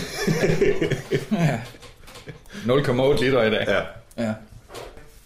0,8 2.66 3.24
liter 3.24 3.44
i 3.44 3.50
dag. 3.50 3.66
Ja. 3.68 3.84
ja. 4.24 4.34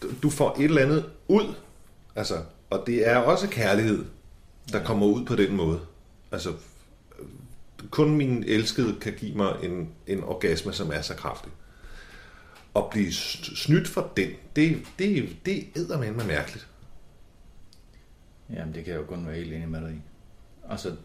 Du- 0.02 0.10
Du 0.24 0.30
får 0.30 0.56
et 0.60 0.64
eller 0.66 0.82
andet 0.82 1.06
ud, 1.28 1.54
altså, 2.16 2.36
og 2.70 2.84
det 2.88 3.08
er 3.08 3.18
også 3.18 3.48
kærlighed, 3.48 4.06
der 4.72 4.84
kommer 4.84 5.06
ud 5.06 5.26
på 5.26 5.36
den 5.36 5.56
måde. 5.56 5.80
Altså, 6.32 6.54
kun 7.90 8.10
min 8.18 8.44
elskede 8.48 8.96
kan 9.02 9.14
give 9.14 9.36
mig 9.36 9.56
en, 9.64 9.90
en 10.08 10.24
orgasme, 10.24 10.74
som 10.74 10.92
er 10.92 11.02
så 11.02 11.14
kraftig. 11.16 11.52
At 12.80 12.90
blive 12.90 13.12
snydt 13.12 13.88
for 13.88 14.12
den, 14.18 14.30
det, 14.56 14.78
det, 15.00 15.38
det 15.46 15.68
æder 15.76 15.98
med 15.98 16.26
mærkeligt. 16.26 16.68
Jamen, 18.50 18.74
det 18.74 18.84
kan 18.84 18.94
jeg 18.94 19.00
jo 19.00 19.06
kun 19.06 19.28
være 19.28 19.36
helt 19.36 19.54
enig 19.54 19.70
med 19.70 19.82
dig 19.82 19.92
i. 19.92 20.02
Altså, 20.70 20.96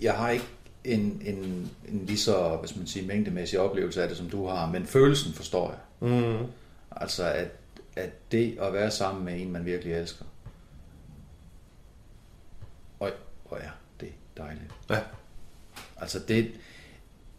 jeg 0.00 0.16
har 0.16 0.30
ikke 0.30 0.44
en, 0.84 1.22
en, 1.24 1.70
en 1.88 2.06
lige 2.06 2.18
så, 2.18 2.60
skal 2.64 2.78
man 2.78 2.86
sige, 2.86 3.06
mængdemæssig 3.06 3.60
oplevelse 3.60 4.02
af 4.02 4.08
det, 4.08 4.16
som 4.16 4.30
du 4.30 4.46
har, 4.46 4.70
men 4.70 4.86
følelsen 4.86 5.32
forstår 5.32 5.70
jeg. 5.70 6.10
Mm. 6.10 6.46
Altså, 6.90 7.24
at, 7.24 7.48
at 7.96 8.32
det 8.32 8.58
at 8.60 8.72
være 8.72 8.90
sammen 8.90 9.24
med 9.24 9.40
en, 9.40 9.52
man 9.52 9.64
virkelig 9.64 9.94
elsker, 9.94 10.24
og, 13.00 13.10
og 13.44 13.58
ja, 13.60 13.70
det 14.00 14.08
er 14.08 14.42
dejligt. 14.42 14.72
Ja. 14.90 15.00
Altså 15.96 16.18
det, 16.28 16.52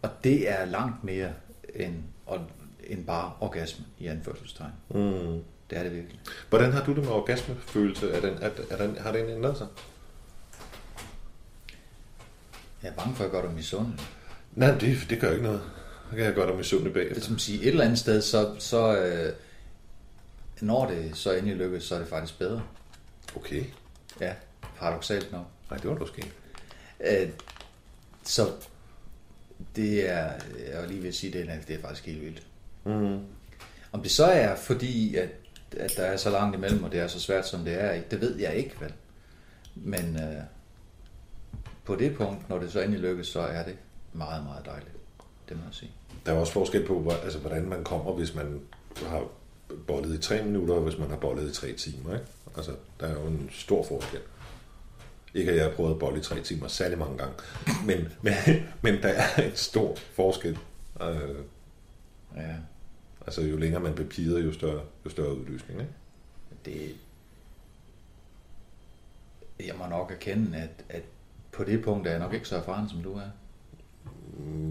og 0.02 0.10
det 0.24 0.50
er 0.50 0.66
langt 0.66 1.04
mere 1.04 1.34
end, 1.76 1.96
end 2.92 3.06
bare 3.06 3.34
orgasme 3.40 3.86
i 4.00 4.08
anførselstegn. 4.08 4.72
Mm. 4.90 5.44
Det 5.70 5.78
er 5.78 5.84
det 5.84 5.92
virkelig. 5.92 6.20
Hvordan 6.50 6.72
har 6.72 6.86
du 6.86 6.96
det 6.96 7.04
med 7.04 7.12
orgasmefølelse? 7.12 8.12
Er 8.12 8.22
den, 8.22 8.38
er, 8.42 8.50
er 8.70 8.88
den, 8.88 8.98
har 8.98 9.12
den 9.12 9.30
ændret 9.30 9.58
sig? 9.58 9.68
Jeg 12.84 12.90
er 12.90 12.94
bange 12.94 13.16
for, 13.16 13.24
at 13.24 13.32
jeg 13.34 13.42
gør 13.42 13.48
dig 13.48 13.56
misundelig. 13.56 14.00
Nej, 14.56 14.78
det, 14.78 14.98
det 15.10 15.20
gør 15.20 15.32
ikke 15.32 15.44
noget. 15.44 15.62
Det 16.10 16.18
kan 16.18 16.26
jeg 16.26 16.34
gøre 16.34 16.48
dig 16.48 16.56
misundelig 16.56 16.94
bagefter. 16.94 17.14
Det 17.14 17.22
er 17.22 17.26
som 17.26 17.36
at 17.36 17.42
sige, 17.42 17.62
et 17.62 17.68
eller 17.68 17.84
andet 17.84 18.00
sted, 18.00 18.22
så, 18.22 18.56
så 18.60 18.98
øh, 18.98 19.34
når 20.62 20.88
det 20.88 21.12
så 21.18 21.32
endelig 21.34 21.58
lykkes, 21.58 21.84
så 21.84 21.96
er 21.96 22.00
det 22.00 22.08
faktisk 22.08 22.40
bedre. 22.40 22.64
Okay. 23.36 23.64
Ja, 24.20 24.34
paradoxalt 24.78 25.32
nok. 25.32 25.46
Nej, 25.70 25.80
det 25.80 25.90
var 25.90 25.98
du 25.98 26.08
sket. 26.08 26.32
Øh, 27.00 27.30
så 28.24 28.52
det 29.76 30.10
er, 30.10 30.32
jeg 30.68 30.88
lige 30.88 31.02
vil 31.02 31.14
sige, 31.14 31.34
det 31.34 31.50
er, 31.50 31.62
det 31.68 31.76
er 31.76 31.82
faktisk 31.82 32.06
helt 32.06 32.22
vildt. 32.22 32.44
Mm. 32.84 33.20
Om 33.92 34.02
det 34.02 34.12
så 34.12 34.26
er 34.26 34.56
fordi, 34.56 35.16
at, 35.16 35.30
at 35.78 35.94
der 35.98 36.04
er 36.04 36.18
så 36.18 36.30
langt 36.30 36.56
imellem, 36.56 36.84
og 36.84 36.92
det 36.92 37.00
er 37.00 37.08
så 37.08 37.20
svært, 37.20 37.48
som 37.48 37.64
det 37.64 37.82
er, 37.82 38.02
det 38.02 38.22
ved 38.22 38.40
jeg 38.40 38.56
ikke, 38.56 38.76
vel? 38.80 38.94
Men 39.76 40.16
øh, 40.16 40.44
på 41.86 41.96
det 41.96 42.16
punkt, 42.16 42.50
når 42.50 42.60
det 42.60 42.72
så 42.72 42.82
endelig 42.82 43.02
lykkes, 43.02 43.28
så 43.28 43.40
er 43.40 43.64
det 43.64 43.76
meget, 44.14 44.44
meget 44.44 44.66
dejligt. 44.66 44.96
Det 45.50 45.58
må 45.58 45.64
jeg 45.66 45.74
sige. 45.74 45.92
Der 46.26 46.32
er 46.32 46.36
også 46.36 46.54
forskel 46.54 46.86
på, 46.88 47.12
altså, 47.24 47.40
hvordan 47.40 47.70
man 47.70 47.84
kommer, 47.84 48.14
hvis 48.14 48.36
man 48.36 48.62
har 49.06 49.24
bollet 49.88 50.20
i 50.20 50.22
tre 50.22 50.44
minutter, 50.44 50.76
og 50.76 50.82
hvis 50.82 50.98
man 50.98 51.10
har 51.10 51.18
bollet 51.18 51.50
i 51.50 51.54
tre 51.54 51.74
timer. 51.74 52.14
Ikke? 52.14 52.26
Altså, 52.58 52.72
der 53.00 53.08
er 53.08 53.14
jo 53.14 53.28
en 53.28 53.50
stor 53.54 53.84
forskel. 53.84 54.20
Ikke 55.34 55.52
at 55.52 55.58
jeg 55.58 55.66
har 55.66 55.72
prøvet 55.72 55.92
at 55.92 56.00
bolle 56.00 56.20
i 56.20 56.24
tre 56.24 56.42
timer 56.42 56.68
særlig 56.68 56.98
mange 56.98 57.18
gange, 57.18 57.34
men, 57.86 58.08
men, 58.22 58.34
men 58.84 59.02
der 59.02 59.10
er 59.10 59.42
en 59.44 59.56
stor 59.56 59.98
forskel. 60.14 60.58
Øh, 61.02 61.36
ja. 62.36 62.56
Altså 63.28 63.42
jo 63.42 63.58
længere 63.58 63.82
man 63.82 63.96
bepider, 63.96 64.40
jo 64.40 64.54
større, 64.54 64.82
jo 65.06 65.10
større 65.10 65.38
udløsning. 65.38 65.80
Ikke? 65.80 65.92
Det, 66.66 66.96
jeg 69.68 69.76
må 69.78 69.88
nok 69.88 70.12
erkende, 70.12 70.58
at, 70.58 70.86
at 70.90 71.04
på 71.52 71.64
det 71.64 71.84
punkt 71.84 72.08
er 72.08 72.12
jeg 72.12 72.20
nok 72.20 72.34
ikke 72.34 72.48
så 72.48 72.56
erfaren, 72.56 72.90
som 72.90 73.04
du 73.04 73.14
er. 73.14 73.30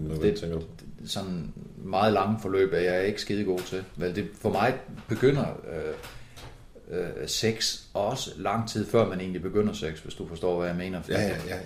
Hvad 0.07 0.17
det, 0.17 0.39
tænker 0.39 0.59
du? 0.59 0.65
Sådan 1.05 1.53
meget 1.77 2.13
lange 2.13 2.39
forløb 2.41 2.73
er 2.73 2.79
jeg 2.79 3.07
ikke 3.07 3.21
skide 3.21 3.43
god 3.43 3.59
til. 3.59 3.83
Vel, 3.95 4.15
det, 4.15 4.29
for 4.33 4.51
mig 4.51 4.79
begynder 5.07 5.45
øh, 5.71 6.99
øh, 6.99 7.27
sex 7.27 7.81
også 7.93 8.31
lang 8.37 8.69
tid 8.69 8.85
før 8.87 9.09
man 9.09 9.19
egentlig 9.19 9.41
begynder 9.41 9.73
sex, 9.73 9.99
hvis 9.99 10.13
du 10.13 10.27
forstår, 10.27 10.57
hvad 10.57 10.67
jeg 10.67 10.77
mener. 10.77 11.01
Ja, 11.09 11.21
ja, 11.21 11.37
ja. 11.47 11.59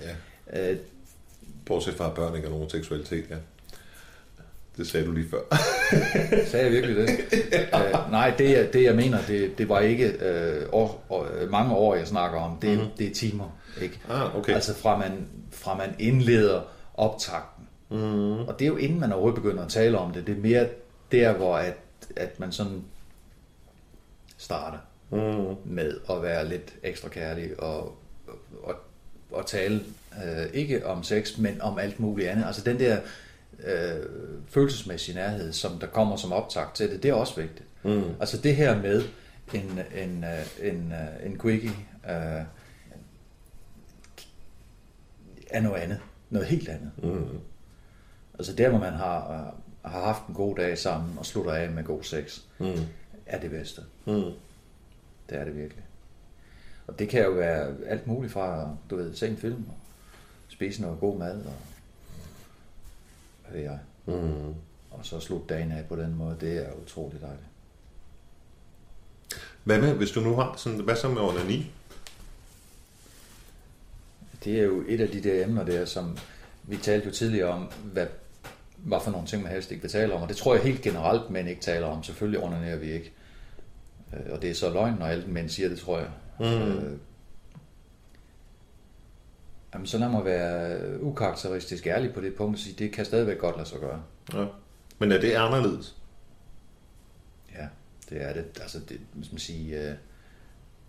ja. 0.54 0.72
Øh, 0.72 0.80
Bortset 1.66 1.94
fra, 1.94 2.08
at 2.08 2.14
børn 2.14 2.36
ikke 2.36 2.48
har 2.48 2.56
nogen 2.56 2.70
seksualitet, 2.70 3.26
ja. 3.30 3.36
Det 4.78 4.88
sagde 4.88 5.06
du 5.06 5.12
lige 5.12 5.30
før. 5.30 5.42
sagde 6.52 6.66
jeg 6.66 6.72
virkelig 6.72 6.96
det? 6.96 7.10
uh, 7.74 8.12
nej, 8.12 8.34
det, 8.38 8.74
det 8.74 8.84
jeg 8.84 8.96
mener, 8.96 9.18
det, 9.28 9.58
det 9.58 9.70
var 9.70 9.80
ikke 9.80 10.14
uh, 10.22 10.80
år, 10.80 11.06
år, 11.10 11.28
mange 11.50 11.76
år, 11.76 11.96
jeg 11.96 12.08
snakker 12.08 12.40
om. 12.40 12.58
Det, 12.62 12.70
mm-hmm. 12.78 12.92
det 12.98 13.08
er 13.08 13.14
timer. 13.14 13.58
Ikke? 13.82 14.00
Ah, 14.10 14.38
okay. 14.38 14.54
Altså 14.54 14.76
fra 14.76 14.98
man, 14.98 15.28
fra 15.52 15.78
man 15.78 15.96
indleder 16.00 16.62
optakten. 16.94 17.68
Mm-hmm. 17.90 18.48
Og 18.48 18.60
det 18.60 18.66
er 18.66 18.70
jo 18.70 18.78
inden 18.78 19.00
man 19.00 19.12
overhovedet 19.12 19.44
begynder 19.44 19.64
at 19.64 19.70
tale 19.70 19.98
om 19.98 20.14
det. 20.14 20.28
Det 20.28 20.38
er 20.38 20.42
mere 20.42 20.68
der, 21.12 21.34
hvor 21.34 21.58
at, 21.58 21.78
at 22.16 22.40
man 22.40 22.52
sådan 22.52 22.84
starter 24.38 24.78
mm. 25.12 25.56
med 25.66 25.98
at 26.10 26.24
være 26.24 26.50
lidt 26.50 26.74
ekstra 26.84 27.10
kærlig 27.10 27.60
og, 27.60 27.98
og, 28.64 28.76
og 29.32 29.46
tale 29.46 29.82
uh, 30.12 30.54
ikke 30.54 30.86
om 30.86 31.04
sex, 31.04 31.38
men 31.38 31.62
om 31.62 31.80
alt 31.80 32.00
muligt 32.00 32.30
andet. 32.30 32.46
Altså 32.46 32.62
den 32.62 32.80
der 32.80 32.98
øh, 33.64 34.06
følelsesmæssig 34.48 35.16
nærhed, 35.16 35.54
som 35.54 35.80
der 35.80 35.88
kommer 35.88 36.16
som 36.16 36.34
optag 36.34 36.68
til 36.74 36.92
det, 36.92 37.04
det 37.04 37.10
er 37.10 37.14
også 37.14 37.42
vigtigt. 37.42 37.68
Mm. 37.84 38.04
Altså 38.20 38.38
det 38.38 38.56
her 38.56 38.82
med 38.82 39.04
en, 39.54 39.80
en, 39.96 40.24
øh, 40.24 40.70
en, 40.70 40.92
øh, 40.92 41.26
en 41.26 41.40
quickie 41.40 41.76
øh, 42.06 42.44
er 45.50 45.62
noget 45.62 45.82
andet. 45.82 46.00
Noget 46.30 46.48
helt 46.48 46.70
andet. 46.70 46.92
Mm. 47.04 47.40
Altså 48.34 48.54
der, 48.54 48.70
hvor 48.70 48.80
man 48.80 48.94
har, 48.94 49.32
øh, 49.32 49.92
har 49.92 50.02
haft 50.02 50.28
en 50.28 50.34
god 50.34 50.56
dag 50.56 50.78
sammen 50.78 51.18
og 51.18 51.26
slutter 51.26 51.52
af 51.52 51.72
med 51.72 51.84
god 51.84 52.04
sex, 52.04 52.40
mm. 52.60 52.80
er 53.26 53.40
det 53.40 53.50
bedste. 53.52 53.82
Mm. 54.06 54.32
Det 55.30 55.38
er 55.38 55.46
det 55.46 55.56
virkelig. 55.56 55.84
Og 56.88 57.00
det 57.00 57.10
kan 57.10 57.24
jo 57.24 57.32
være 57.32 57.74
alt 57.86 58.08
muligt 58.08 58.34
fra, 58.34 58.76
du 58.90 58.96
ved, 58.96 59.16
se 59.16 59.28
en 59.28 59.38
film, 59.38 59.66
og 59.68 59.76
spise 60.48 60.82
noget 60.82 61.00
god 61.00 61.18
mad, 61.18 61.46
og 61.46 61.54
hvad 63.52 63.62
jeg. 63.62 63.80
Mm. 64.06 64.54
Og 64.92 65.00
så 65.02 65.20
slutte 65.20 65.54
dagen 65.54 65.72
af 65.72 65.86
på 65.86 65.96
den 65.96 66.16
måde, 66.16 66.38
det 66.42 66.58
er 66.58 66.72
utroligt 66.84 67.22
dejligt. 67.22 67.48
Hvad 69.64 69.82
med, 69.82 69.94
hvis 69.94 70.12
du 70.12 70.20
nu 70.20 70.36
har 70.36 70.54
sådan, 70.58 70.80
hvad 70.80 70.96
så 70.96 71.10
med 71.10 71.22
onani? 71.22 71.72
Det 74.44 74.60
er 74.60 74.64
jo 74.64 74.84
et 74.88 75.02
af 75.02 75.08
de 75.08 75.24
der 75.24 75.46
emner 75.46 75.64
der, 75.64 75.86
som 75.86 76.18
vi 76.64 76.78
talte 76.78 77.06
jo 77.06 77.12
tidligere 77.14 77.50
om, 77.50 77.72
hvad, 77.84 78.08
hvad 78.78 79.00
for 79.04 79.12
nogle 79.12 79.28
ting 79.28 79.44
man 79.44 79.52
helst 79.52 79.72
ikke 79.72 79.82
vil 79.82 79.92
tale 79.92 80.14
om. 80.14 80.22
Og 80.22 80.30
det 80.30 80.38
tror 80.38 80.56
jeg 80.56 80.64
helt 80.64 80.82
generelt, 80.82 81.30
men 81.30 81.48
ikke 81.48 81.62
taler 81.62 81.88
om. 81.88 82.04
Selvfølgelig 82.04 82.40
onanerer 82.40 82.78
vi 82.78 82.92
ikke. 82.92 83.14
Øh, 84.14 84.34
og 84.34 84.42
det 84.42 84.50
er 84.50 84.54
så 84.54 84.70
løgn, 84.70 84.96
når 85.00 85.06
alle 85.06 85.26
mænd 85.28 85.50
siger 85.50 85.70
det, 85.70 85.80
tror 85.80 86.00
jeg. 86.00 86.10
Mm. 86.40 86.46
Øh, 86.46 86.98
Jamen, 89.76 89.88
så 89.88 89.98
lad 89.98 90.10
mig 90.10 90.26
være 90.26 91.02
ukarakteristisk 91.02 91.88
ærlig 91.88 92.14
på 92.14 92.22
det 92.22 92.36
punkt 92.36 92.56
og 92.56 92.60
sige, 92.60 92.76
det 92.80 92.92
kan 92.92 93.06
stadigvæk 93.06 93.38
godt 93.38 93.58
lade 93.58 93.70
sig 93.70 93.80
gøre. 93.80 94.04
Ja. 94.34 94.46
Men 95.00 95.12
er 95.12 95.20
det 95.20 95.32
anderledes? 95.34 95.96
Ja, 97.56 97.68
det 98.10 98.24
er 98.24 98.34
det. 98.34 98.46
Altså, 98.62 98.80
det, 98.90 99.00
hvis 99.14 99.32
man 99.32 99.40
siger, 99.40 99.90
øh, 99.90 99.96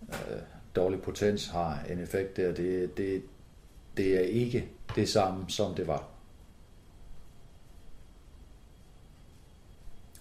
øh, 0.09 0.39
dårlig 0.75 1.01
potens 1.01 1.47
har 1.47 1.79
en 1.89 1.99
effekt 1.99 2.37
der. 2.37 2.53
Det, 2.53 2.97
det, 2.97 3.21
det 3.97 4.15
er 4.15 4.21
ikke 4.21 4.69
det 4.95 5.09
samme, 5.09 5.45
som 5.47 5.75
det 5.75 5.87
var. 5.87 6.07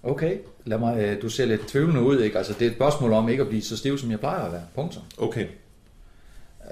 Okay, 0.03 0.39
lad 0.65 0.79
mig, 0.79 0.99
øh, 0.99 1.23
du 1.23 1.29
ser 1.29 1.45
lidt 1.45 1.69
tvivlende 1.69 2.03
ud, 2.03 2.21
ikke? 2.21 2.39
Altså, 2.39 2.53
det 2.53 2.63
er 2.63 2.71
et 2.71 2.77
spørgsmål 2.77 3.13
om 3.13 3.29
ikke 3.29 3.43
at 3.43 3.49
blive 3.49 3.63
så 3.63 3.77
stiv, 3.77 3.99
som 3.99 4.11
jeg 4.11 4.21
plejer 4.21 4.41
at 4.41 4.53
være. 4.53 4.67
Punktum. 4.75 5.03
Okay. 5.19 5.49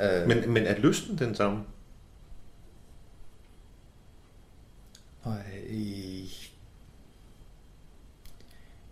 Øh, 0.03 0.29
men, 0.29 0.53
men 0.53 0.63
er 0.67 0.79
lysten 0.79 1.19
den 1.19 1.35
samme? 1.35 1.65
Og 5.25 5.39
i, 5.71 6.31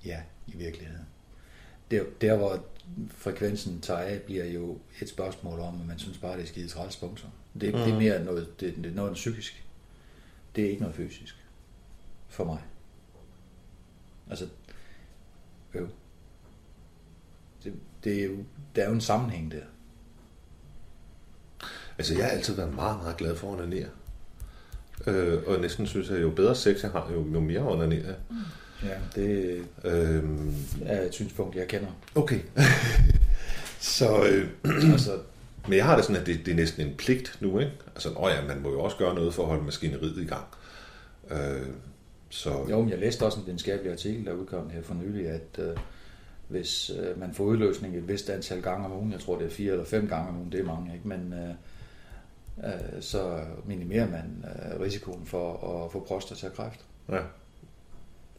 ja, 0.04 0.22
i 0.46 0.56
virkeligheden. 0.56 1.06
Der, 1.90 2.04
der 2.20 2.36
hvor 2.36 2.64
frekvensen 3.08 3.80
tager 3.80 4.00
af, 4.00 4.22
bliver 4.22 4.44
jo 4.44 4.78
et 5.00 5.08
spørgsmål 5.08 5.60
om, 5.60 5.80
at 5.80 5.86
man 5.86 5.98
synes 5.98 6.18
bare, 6.18 6.36
det 6.36 6.42
er 6.42 6.46
skide 6.46 6.68
træls 6.68 6.96
punkter. 6.96 7.28
Det, 7.60 7.74
mm. 7.74 7.80
det 7.80 7.92
er 7.92 7.98
mere 7.98 8.24
noget, 8.24 8.60
det, 8.60 8.76
det 8.76 8.86
er 8.86 8.94
noget 8.94 9.14
psykisk. 9.14 9.64
Det 10.56 10.64
er 10.64 10.68
ikke 10.68 10.80
noget 10.80 10.96
fysisk. 10.96 11.36
For 12.28 12.44
mig. 12.44 12.62
Altså, 14.30 14.48
øv. 15.74 15.88
Det, 17.64 17.74
det 18.04 18.20
er 18.20 18.24
jo, 18.24 18.44
der 18.76 18.82
er 18.82 18.88
jo 18.88 18.94
en 18.94 19.00
sammenhæng 19.00 19.52
der. 19.52 19.64
Altså, 21.98 22.14
jeg 22.14 22.24
har 22.24 22.30
altid 22.30 22.54
været 22.54 22.74
meget, 22.74 22.96
meget 22.96 23.16
glad 23.16 23.36
for 23.36 23.52
at 23.52 23.60
onanere. 23.60 23.88
Øh, 25.06 25.38
og 25.46 25.60
næsten 25.60 25.86
synes 25.86 26.10
jeg, 26.10 26.22
jo 26.22 26.30
bedre 26.30 26.54
sex 26.54 26.82
jeg 26.82 26.90
har, 26.90 27.10
jo, 27.12 27.26
jo 27.32 27.40
mere 27.40 27.60
onanerer 27.60 28.06
jeg. 28.06 28.16
Ja, 28.82 29.20
det 29.20 29.62
øhm, 29.84 30.54
er 30.84 31.02
et 31.02 31.14
synspunkt, 31.14 31.56
jeg 31.56 31.68
kender. 31.68 31.88
Okay. 32.14 32.40
så, 33.96 34.24
øh, 34.24 34.48
altså, 34.92 35.18
men 35.68 35.76
jeg 35.76 35.84
har 35.84 35.96
det 35.96 36.04
sådan, 36.04 36.20
at 36.20 36.26
det, 36.26 36.46
det 36.46 36.52
er 36.52 36.56
næsten 36.56 36.86
en 36.86 36.94
pligt 36.96 37.38
nu, 37.40 37.58
ikke? 37.58 37.72
Altså, 37.94 38.08
åh 38.16 38.30
ja, 38.30 38.46
man 38.46 38.62
må 38.62 38.70
jo 38.70 38.80
også 38.80 38.96
gøre 38.96 39.14
noget 39.14 39.34
for 39.34 39.42
at 39.42 39.48
holde 39.48 39.64
maskineriet 39.64 40.18
i 40.18 40.24
gang. 40.24 40.44
Øh, 41.30 41.66
så... 42.28 42.66
Jo, 42.70 42.80
men 42.80 42.90
jeg 42.90 42.98
læste 42.98 43.22
også 43.22 43.40
en 43.40 43.46
videnskabelig 43.46 43.92
artikel, 43.92 44.26
der 44.26 44.32
udkom 44.32 44.70
her 44.70 44.82
for 44.82 44.94
nylig, 44.94 45.26
at 45.26 45.58
øh, 45.58 45.76
hvis 46.48 46.90
øh, 46.98 47.20
man 47.20 47.34
får 47.34 47.44
udløsning 47.44 47.96
et 47.96 48.08
vist 48.08 48.30
antal 48.30 48.62
gange 48.62 48.86
om 48.86 48.92
ugen, 48.92 49.12
jeg 49.12 49.20
tror 49.20 49.38
det 49.38 49.46
er 49.46 49.50
fire 49.50 49.72
eller 49.72 49.84
fem 49.84 50.08
gange 50.08 50.28
om 50.28 50.36
ugen, 50.36 50.52
det 50.52 50.60
er 50.60 50.64
mange, 50.64 50.94
ikke? 50.94 51.08
Men 51.08 51.32
øh, 51.32 51.54
så 53.00 53.40
minimerer 53.66 54.10
man 54.10 54.44
øh, 54.44 54.80
risikoen 54.80 55.26
for 55.26 55.84
at 55.84 55.92
få 55.92 56.04
prostatakræft. 56.08 56.80
Ja. 57.08 57.18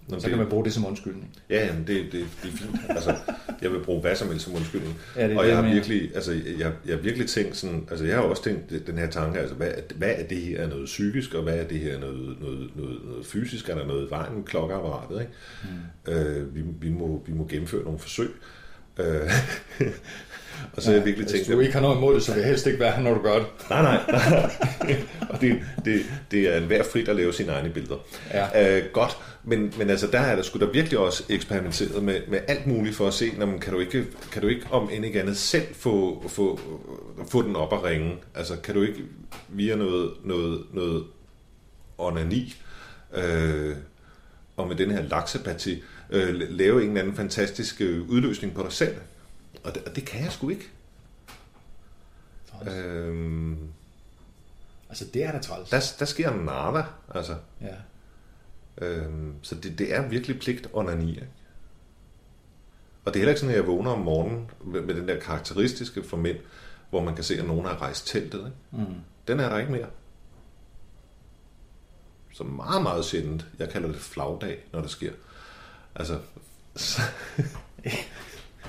Nå, 0.07 0.19
så 0.19 0.29
kan 0.29 0.37
man 0.37 0.47
bruge 0.47 0.65
det 0.65 0.73
som 0.73 0.85
undskyldning. 0.85 1.37
Ja, 1.49 1.65
jamen 1.65 1.87
det, 1.87 2.11
det, 2.11 2.25
det 2.43 2.53
er 2.53 2.57
fint. 2.57 2.75
Altså, 2.89 3.15
jeg 3.61 3.71
vil 3.71 3.79
bruge 3.83 4.01
hvad 4.01 4.15
som 4.15 4.27
helst 4.29 4.45
som 4.45 4.55
undskyldning. 4.55 4.99
Ja, 5.15 5.27
det 5.27 5.33
er 5.33 5.37
og 5.37 5.43
det, 5.43 5.49
jeg 5.49 5.57
har 5.57 5.73
virkelig, 5.73 6.15
altså, 6.15 6.31
jeg, 6.31 6.71
jeg 6.85 6.95
har 6.95 7.01
virkelig 7.01 7.27
tænkt 7.27 7.57
sådan, 7.57 7.87
altså 7.89 8.05
jeg 8.05 8.15
har 8.15 8.23
også 8.23 8.43
tænkt 8.43 8.87
den 8.87 8.97
her 8.97 9.09
tanke, 9.09 9.39
altså 9.39 9.55
hvad, 9.55 9.71
hvad 9.95 10.13
er 10.17 10.27
det 10.27 10.37
her 10.37 10.67
noget 10.67 10.85
psykisk, 10.85 11.33
og 11.33 11.43
hvad 11.43 11.57
er 11.57 11.63
det 11.67 11.79
her 11.79 11.99
noget, 11.99 12.37
noget, 12.41 12.69
noget, 12.75 12.99
noget 13.05 13.25
fysisk, 13.25 13.69
er 13.69 13.75
der 13.75 13.85
noget 13.85 14.07
i 14.07 14.09
vejen 14.09 14.35
med 14.35 14.43
klokkerapparatet, 14.43 15.21
ikke? 15.21 15.31
Mm. 16.07 16.13
Øh, 16.13 16.55
vi, 16.55 16.61
vi, 16.79 16.89
må, 16.89 17.23
vi 17.27 17.33
må 17.33 17.47
gennemføre 17.47 17.83
nogle 17.83 17.99
forsøg. 17.99 18.29
Øh, 18.99 19.05
og 20.73 20.81
så 20.81 20.91
ja, 20.91 20.97
jeg 20.97 21.05
virkelig 21.05 21.27
tænkt... 21.27 21.45
Hvis 21.45 21.55
du 21.55 21.59
ikke 21.59 21.73
har 21.73 21.81
noget 21.81 21.97
imod 21.97 22.15
det, 22.15 22.23
så 22.23 22.33
vil 22.33 22.39
jeg 22.39 22.49
helst 22.49 22.67
ikke 22.67 22.79
være 22.79 22.91
her, 22.91 23.03
når 23.03 23.13
du 23.13 23.21
gør 23.21 23.35
det. 23.35 23.45
Nej, 23.69 23.81
nej. 23.81 23.99
nej. 24.11 24.51
og 25.29 25.41
det, 25.41 25.59
det, 25.85 26.01
det 26.31 26.53
er 26.53 26.57
en 26.57 26.63
hver 26.63 26.83
frit 26.83 27.09
at 27.09 27.15
lave 27.15 27.33
sine 27.33 27.51
egne 27.51 27.69
billeder. 27.69 27.97
Ja. 28.33 28.77
Øh, 28.77 28.83
godt, 28.93 29.17
men, 29.43 29.73
men 29.77 29.89
altså 29.89 30.07
der 30.07 30.19
er 30.19 30.35
der 30.35 30.43
skulle 30.43 30.65
der 30.65 30.73
virkelig 30.73 30.99
også 30.99 31.23
eksperimenteret 31.29 32.03
med, 32.03 32.21
med 32.27 32.39
alt 32.47 32.67
muligt 32.67 32.95
for 32.95 33.07
at 33.07 33.13
se, 33.13 33.31
når 33.37 33.45
man, 33.45 33.59
kan, 33.59 33.73
du 33.73 33.79
ikke, 33.79 34.05
kan 34.31 34.41
du 34.41 34.47
ikke 34.47 34.65
om 34.71 34.89
end 34.93 35.05
ikke 35.05 35.21
andet 35.21 35.37
selv 35.37 35.65
få, 35.73 36.23
få, 36.27 36.59
få 37.29 37.41
den 37.41 37.55
op 37.55 37.73
at 37.73 37.83
ringe? 37.83 38.15
Altså 38.35 38.55
kan 38.63 38.75
du 38.75 38.81
ikke 38.81 39.03
via 39.49 39.75
noget, 39.75 40.11
noget, 40.23 40.61
noget 40.73 41.03
onani 41.97 42.55
øh, 43.15 43.75
og 44.57 44.67
med 44.67 44.75
den 44.75 44.91
her 44.91 45.01
laksepati 45.01 45.83
øh, 46.09 46.35
lave 46.49 46.83
en 46.83 46.87
eller 46.87 47.01
anden 47.01 47.15
fantastisk 47.15 47.81
øh, 47.81 48.09
udløsning 48.09 48.53
på 48.53 48.63
dig 48.63 48.71
selv? 48.71 48.95
Og 49.63 49.75
det, 49.75 49.83
og 49.83 49.95
det 49.95 50.05
kan 50.05 50.23
jeg 50.23 50.31
sgu 50.31 50.49
ikke. 50.49 50.69
Øhm, 52.67 53.69
altså 54.89 55.05
det 55.13 55.23
er 55.23 55.31
da 55.31 55.39
træls. 55.39 55.69
der, 55.69 55.95
der 55.99 56.05
sker 56.05 56.35
nada, 56.35 56.85
altså. 57.15 57.35
Ja. 57.61 57.75
Øhm, 58.77 59.35
så 59.41 59.55
det, 59.55 59.79
det 59.79 59.93
er 59.93 60.07
virkelig 60.07 60.39
pligt 60.39 60.69
onani, 60.73 61.09
ikke? 61.09 61.27
Og 63.05 63.13
det 63.13 63.19
er 63.19 63.21
heller 63.21 63.31
ikke 63.31 63.39
sådan, 63.39 63.55
at 63.55 63.57
jeg 63.57 63.67
vågner 63.67 63.91
om 63.91 63.99
morgenen 63.99 64.51
med, 64.65 64.81
med 64.81 64.95
den 64.95 65.07
der 65.07 65.19
karakteristiske 65.19 66.03
for 66.03 66.17
mænd, 66.17 66.37
hvor 66.89 67.03
man 67.03 67.15
kan 67.15 67.23
se, 67.23 67.39
at 67.39 67.45
nogen 67.45 67.65
har 67.65 67.81
rejst 67.81 68.07
teltet. 68.07 68.39
Ikke? 68.39 68.83
Mm. 68.89 68.95
Den 69.27 69.39
er 69.39 69.49
der 69.49 69.57
ikke 69.57 69.71
mere. 69.71 69.87
Så 72.33 72.43
meget, 72.43 72.83
meget 72.83 73.05
sjældent. 73.05 73.45
Jeg 73.59 73.69
kalder 73.69 73.87
det 73.91 74.01
flagdag, 74.01 74.63
når 74.73 74.81
det 74.81 74.89
sker. 74.89 75.11
Altså, 75.95 76.19
så, 76.75 77.01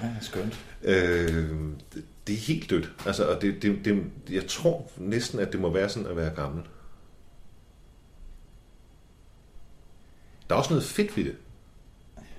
Ja, 0.02 0.10
skønt. 0.20 0.64
øh, 0.82 1.50
det, 1.94 2.04
det 2.26 2.32
er 2.32 2.38
helt 2.38 2.70
dødt. 2.70 2.92
Altså, 3.06 3.28
og 3.34 3.42
det, 3.42 3.62
det, 3.62 3.84
det, 3.84 4.10
jeg 4.30 4.46
tror 4.48 4.90
næsten, 4.96 5.38
at 5.38 5.52
det 5.52 5.60
må 5.60 5.72
være 5.72 5.88
sådan 5.88 6.08
at 6.08 6.16
være 6.16 6.34
gammel. 6.34 6.62
Der 10.48 10.54
er 10.54 10.58
også 10.58 10.70
noget 10.70 10.84
fedt 10.84 11.16
ved 11.16 11.24
det. 11.24 11.36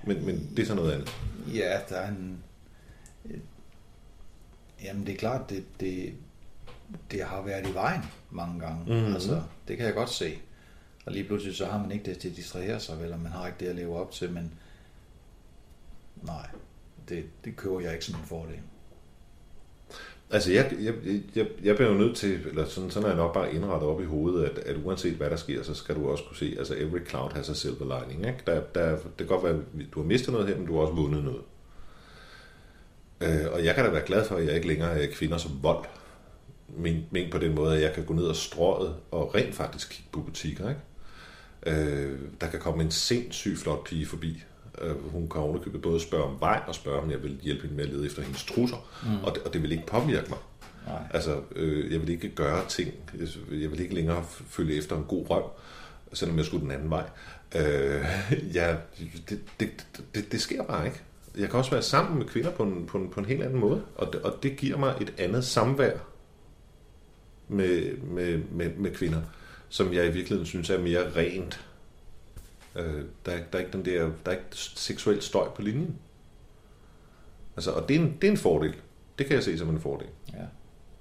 Men, 0.06 0.26
men 0.26 0.50
det 0.56 0.62
er 0.62 0.66
så 0.66 0.74
noget 0.74 0.92
andet. 0.92 1.12
Ja, 1.54 1.80
der 1.88 1.96
er 1.96 2.08
en... 2.08 2.42
Jamen, 4.82 5.06
det 5.06 5.14
er 5.14 5.18
klart, 5.18 5.50
det, 5.50 5.64
det, 5.80 6.14
det 7.10 7.24
har 7.24 7.42
været 7.42 7.68
i 7.68 7.74
vejen 7.74 8.02
mange 8.30 8.60
gange. 8.60 8.84
Mhm. 8.84 9.14
Altså, 9.14 9.42
det 9.68 9.76
kan 9.76 9.86
jeg 9.86 9.94
godt 9.94 10.10
se. 10.10 10.38
Og 11.06 11.12
lige 11.12 11.24
pludselig 11.24 11.56
så 11.56 11.66
har 11.66 11.78
man 11.78 11.90
ikke 11.90 12.04
det 12.04 12.18
til 12.18 12.28
at 12.30 12.36
distrahere 12.36 12.80
sig, 12.80 13.00
vel, 13.00 13.12
og 13.12 13.20
man 13.20 13.32
har 13.32 13.46
ikke 13.46 13.58
det 13.60 13.66
at 13.66 13.74
leve 13.76 13.96
op 14.00 14.10
til, 14.12 14.32
men 14.32 14.52
nej, 16.22 16.48
det, 17.08 17.24
det 17.44 17.56
køber 17.56 17.80
jeg 17.80 17.92
ikke 17.92 18.04
som 18.04 18.20
en 18.20 18.26
fordel. 18.26 18.60
Altså, 20.30 20.52
jeg, 20.52 20.72
jeg, 20.80 20.94
jeg, 21.34 21.46
jeg 21.62 21.76
bliver 21.76 21.90
jo 21.90 21.98
nødt 21.98 22.16
til, 22.16 22.46
eller 22.46 22.64
sådan, 22.64 22.90
sådan 22.90 23.04
er 23.04 23.10
jeg 23.10 23.16
nok 23.16 23.34
bare 23.34 23.54
indrettet 23.54 23.88
op 23.88 24.02
i 24.02 24.04
hovedet, 24.04 24.44
at, 24.44 24.58
at 24.58 24.76
uanset 24.84 25.14
hvad 25.14 25.30
der 25.30 25.36
sker, 25.36 25.62
så 25.62 25.74
skal 25.74 25.94
du 25.94 26.08
også 26.08 26.24
kunne 26.24 26.36
se, 26.36 26.54
altså 26.58 26.74
every 26.74 27.08
cloud 27.08 27.30
has 27.32 27.50
a 27.50 27.54
silver 27.54 28.00
lining. 28.00 28.26
Ikke? 28.26 28.38
Der, 28.46 28.60
der, 28.74 28.90
det 28.90 29.16
kan 29.18 29.26
godt 29.26 29.44
være, 29.44 29.52
at 29.52 29.86
du 29.94 30.00
har 30.00 30.06
mistet 30.06 30.32
noget 30.32 30.48
her, 30.48 30.56
men 30.56 30.66
du 30.66 30.74
har 30.74 30.80
også 30.80 30.94
vundet 30.94 31.24
noget. 31.24 31.42
Øh, 33.20 33.52
og 33.52 33.64
jeg 33.64 33.74
kan 33.74 33.84
da 33.84 33.90
være 33.90 34.06
glad 34.06 34.24
for, 34.24 34.36
at 34.36 34.46
jeg 34.46 34.54
ikke 34.54 34.68
længere 34.68 35.02
er 35.02 35.12
kvinder 35.12 35.38
som 35.38 35.58
vold. 35.62 35.84
Men, 36.68 37.06
men 37.10 37.30
på 37.30 37.38
den 37.38 37.54
måde, 37.54 37.76
at 37.76 37.82
jeg 37.82 37.92
kan 37.92 38.04
gå 38.04 38.14
ned 38.14 38.24
og 38.24 38.36
strøget 38.36 38.96
og 39.10 39.34
rent 39.34 39.54
faktisk 39.54 39.90
kigge 39.90 40.08
på 40.12 40.20
butikker. 40.20 40.68
Ikke? 40.68 40.80
Øh, 41.66 42.18
der 42.40 42.46
kan 42.46 42.60
komme 42.60 42.82
en 42.82 42.90
sindssygt 42.90 43.58
flot 43.58 43.84
pige 43.84 44.06
forbi. 44.06 44.44
Øh, 44.82 45.12
hun 45.12 45.28
kan 45.28 45.40
ovenikøbet 45.40 45.82
både 45.82 46.00
spørge 46.00 46.24
om 46.24 46.36
vej 46.40 46.60
og 46.66 46.74
spørge, 46.74 47.00
om 47.00 47.10
jeg 47.10 47.22
vil 47.22 47.38
hjælpe 47.42 47.62
hende 47.62 47.76
med 47.76 47.84
at 47.84 47.90
lede 47.90 48.06
efter 48.06 48.22
hendes 48.22 48.44
trusser. 48.44 48.88
Mm. 49.02 49.24
Og, 49.24 49.34
det, 49.34 49.42
og 49.42 49.52
det 49.52 49.62
vil 49.62 49.72
ikke 49.72 49.86
påvirke 49.86 50.28
mig. 50.28 50.38
Nej. 50.86 51.02
Altså, 51.10 51.40
øh, 51.56 51.92
jeg 51.92 52.00
vil 52.00 52.08
ikke 52.08 52.28
gøre 52.28 52.66
ting. 52.68 52.94
Jeg 53.50 53.70
vil 53.70 53.80
ikke 53.80 53.94
længere 53.94 54.24
følge 54.48 54.74
efter 54.74 54.96
en 54.96 55.04
god 55.04 55.30
røv, 55.30 55.50
selvom 56.12 56.36
jeg 56.36 56.46
skulle 56.46 56.62
den 56.62 56.70
anden 56.70 56.90
vej. 56.90 57.04
Øh, 57.56 58.04
ja, 58.54 58.76
det, 59.28 59.40
det, 59.60 59.86
det, 60.14 60.32
det 60.32 60.40
sker 60.40 60.62
bare 60.62 60.86
ikke. 60.86 61.00
Jeg 61.38 61.50
kan 61.50 61.58
også 61.58 61.70
være 61.70 61.82
sammen 61.82 62.18
med 62.18 62.26
kvinder 62.26 62.50
på 62.50 62.62
en, 62.62 62.86
på 62.86 62.98
en, 62.98 63.10
på 63.10 63.20
en 63.20 63.26
helt 63.26 63.42
anden 63.42 63.60
måde, 63.60 63.82
og 63.96 64.12
det, 64.12 64.22
og 64.22 64.34
det 64.42 64.56
giver 64.56 64.78
mig 64.78 64.94
et 65.00 65.12
andet 65.18 65.44
samvær 65.44 65.96
med, 67.48 67.96
med, 67.96 68.40
med, 68.52 68.70
med 68.76 68.90
kvinder, 68.90 69.22
som 69.68 69.92
jeg 69.92 70.04
i 70.04 70.10
virkeligheden 70.10 70.46
synes 70.46 70.70
er 70.70 70.78
mere 70.78 71.16
rent. 71.16 71.66
Øh, 72.76 73.04
der, 73.26 73.32
er- 73.32 73.44
der, 73.52 73.58
er 73.58 73.58
ikke 73.58 73.72
den 73.72 73.84
der, 73.84 74.02
der 74.02 74.30
er 74.32 74.36
ikke 74.36 74.46
seksuel 74.52 75.22
støj 75.22 75.48
på 75.48 75.62
linjen. 75.62 75.98
Altså, 77.56 77.70
og 77.72 77.88
det 77.88 77.96
er, 77.96 78.00
en, 78.00 78.16
det 78.20 78.26
er 78.26 78.30
en 78.30 78.36
fordel. 78.38 78.74
Det 79.18 79.26
kan 79.26 79.34
jeg 79.34 79.42
se 79.44 79.58
som 79.58 79.68
en 79.70 79.80
fordel. 79.80 80.08
Ja. 80.32 80.44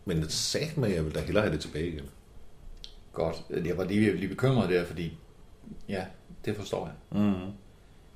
Men 0.05 0.21
det 0.21 0.31
sagt 0.31 0.77
at 0.77 0.93
jeg 0.95 1.05
vil 1.05 1.15
da 1.15 1.19
hellere 1.19 1.43
have 1.43 1.53
det 1.53 1.61
tilbage 1.61 1.87
igen. 1.87 2.05
Godt. 3.13 3.35
Jeg 3.65 3.77
var 3.77 3.83
lige, 3.83 4.15
lige 4.15 4.27
bekymret 4.27 4.69
der, 4.69 4.85
fordi 4.85 5.17
ja, 5.89 6.05
det 6.45 6.55
forstår 6.55 6.85
jeg. 6.85 7.21
Mm. 7.21 7.51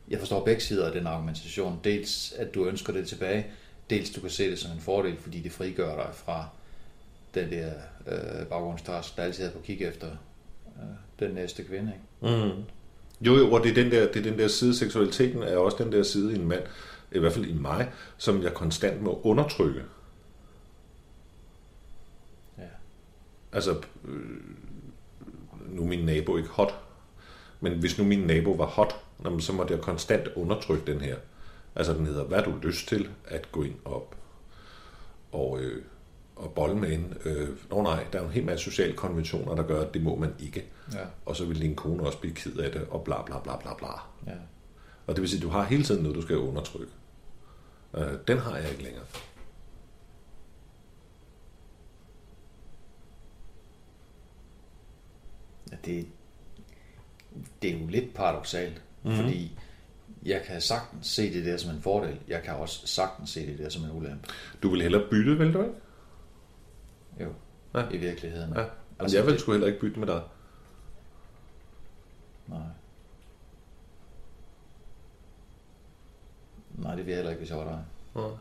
Jeg 0.09 0.19
forstår 0.19 0.45
begge 0.45 0.61
sider 0.61 0.85
af 0.87 0.91
den 0.91 1.07
argumentation. 1.07 1.79
Dels, 1.83 2.31
at 2.37 2.53
du 2.55 2.65
ønsker 2.65 2.93
det 2.93 3.07
tilbage, 3.07 3.47
dels 3.89 4.09
du 4.09 4.21
kan 4.21 4.29
se 4.29 4.49
det 4.51 4.59
som 4.59 4.71
en 4.71 4.79
fordel, 4.79 5.17
fordi 5.17 5.41
det 5.41 5.51
frigør 5.51 5.95
dig 6.05 6.15
fra 6.15 6.49
den 7.33 7.49
der 7.51 7.71
øh, 8.07 8.45
baggrundstask, 8.47 9.17
der 9.17 9.23
altid 9.23 9.45
er 9.45 9.51
på 9.51 9.59
kig 9.59 9.81
efter 9.81 10.07
øh, 10.77 10.83
den 11.19 11.31
næste 11.35 11.63
kvinde. 11.63 11.93
Ikke? 12.23 12.35
Mm. 12.45 12.63
Jo, 13.21 13.37
jo, 13.37 13.51
og 13.51 13.63
det 13.63 13.69
er, 13.69 13.83
den 13.83 13.91
der, 13.91 14.07
det 14.07 14.15
er 14.15 14.29
den 14.29 14.39
der 14.39 14.47
side, 14.47 14.75
seksualiteten 14.75 15.43
er 15.43 15.57
også 15.57 15.83
den 15.83 15.91
der 15.91 16.03
side 16.03 16.33
i 16.33 16.35
en 16.35 16.47
mand, 16.47 16.63
i 17.11 17.19
hvert 17.19 17.33
fald 17.33 17.45
i 17.45 17.53
mig, 17.53 17.91
som 18.17 18.43
jeg 18.43 18.53
konstant 18.53 19.01
må 19.01 19.21
undertrykke. 19.23 19.83
Ja. 22.57 22.63
Altså, 23.51 23.71
øh, 24.07 24.19
nu 25.67 25.81
er 25.81 25.87
min 25.87 26.05
nabo 26.05 26.37
ikke 26.37 26.49
hot, 26.49 26.75
men 27.59 27.79
hvis 27.79 27.97
nu 27.97 28.03
min 28.03 28.19
nabo 28.19 28.51
var 28.51 28.65
hot, 28.65 28.95
så 29.39 29.53
måtte 29.53 29.73
jeg 29.73 29.81
konstant 29.81 30.27
undertrykke 30.35 30.91
den 30.91 31.01
her. 31.01 31.15
Altså, 31.75 31.93
den 31.93 32.05
hedder, 32.05 32.23
hvad 32.23 32.43
du 32.43 32.53
lyst 32.61 32.87
til 32.87 33.09
at 33.25 33.51
gå 33.51 33.63
ind 33.63 33.75
op 33.85 34.15
og, 35.31 35.59
øh, 35.61 35.83
og 36.39 36.53
bolle 36.53 36.75
med 36.75 36.91
en? 36.93 37.13
Øh, 37.25 37.49
Nå 37.69 37.81
nej, 37.81 38.05
der 38.13 38.19
er 38.19 38.25
en 38.25 38.31
hel 38.31 38.45
masse 38.45 38.63
sociale 38.65 38.93
konventioner, 38.93 39.55
der 39.55 39.63
gør, 39.63 39.81
at 39.81 39.93
det 39.93 40.03
må 40.03 40.15
man 40.15 40.33
ikke. 40.39 40.65
Ja. 40.93 41.05
Og 41.25 41.35
så 41.35 41.45
vil 41.45 41.61
din 41.61 41.75
kone 41.75 42.03
også 42.03 42.17
blive 42.19 42.35
ked 42.35 42.57
af 42.57 42.71
det, 42.71 42.85
og 42.89 43.03
bla 43.03 43.21
bla 43.25 43.39
bla 43.39 43.57
bla 43.57 43.73
bla. 43.77 43.87
ja. 44.27 44.37
Og 45.07 45.15
det 45.15 45.21
vil 45.21 45.29
sige, 45.29 45.37
at 45.37 45.43
du 45.43 45.49
har 45.49 45.63
hele 45.63 45.83
tiden 45.83 46.03
noget, 46.03 46.15
du 46.15 46.21
skal 46.21 46.37
undertrykke. 46.37 46.91
Øh, 47.97 48.07
den 48.27 48.37
har 48.37 48.57
jeg 48.57 48.69
ikke 48.71 48.83
længere. 48.83 49.03
Ja, 55.71 55.77
det, 55.85 56.07
det 57.61 57.75
er 57.75 57.79
jo 57.79 57.87
lidt 57.87 58.13
paradoxalt, 58.13 58.81
mm-hmm. 59.03 59.19
fordi 59.21 59.59
jeg 60.25 60.41
kan 60.47 60.61
sagtens 60.61 61.07
se 61.07 61.33
det 61.33 61.45
der 61.45 61.57
som 61.57 61.75
en 61.75 61.81
fordel. 61.81 62.19
Jeg 62.27 62.43
kan 62.43 62.53
også 62.53 62.87
sagtens 62.87 63.29
se 63.29 63.47
det 63.47 63.57
der 63.57 63.69
som 63.69 63.83
en 63.83 63.91
ulempe. 63.91 64.27
Du 64.63 64.69
vil 64.69 64.81
hellere 64.81 65.09
bytte, 65.11 65.37
vil 65.37 65.53
du 65.53 65.61
ikke? 65.61 65.75
Jo, 67.19 67.33
Ja. 67.73 67.79
ja. 67.79 67.89
i 67.89 67.97
virkeligheden. 67.97 68.53
Ja. 68.53 68.59
Altså, 68.59 68.73
Altså, 68.99 69.17
jeg 69.17 69.25
vil 69.25 69.33
det- 69.33 69.41
sgu 69.41 69.51
heller 69.51 69.67
ikke 69.67 69.79
bytte 69.79 69.99
med 69.99 70.07
dig. 70.07 70.21
Nej. 72.47 72.59
Nej, 76.77 76.95
det 76.95 77.05
vil 77.05 77.11
jeg 77.11 77.17
heller 77.17 77.31
ikke, 77.31 77.39
hvis 77.39 77.49
jeg 77.49 77.57
var 77.57 77.63
dig. 77.63 77.83
Nej. 78.15 78.31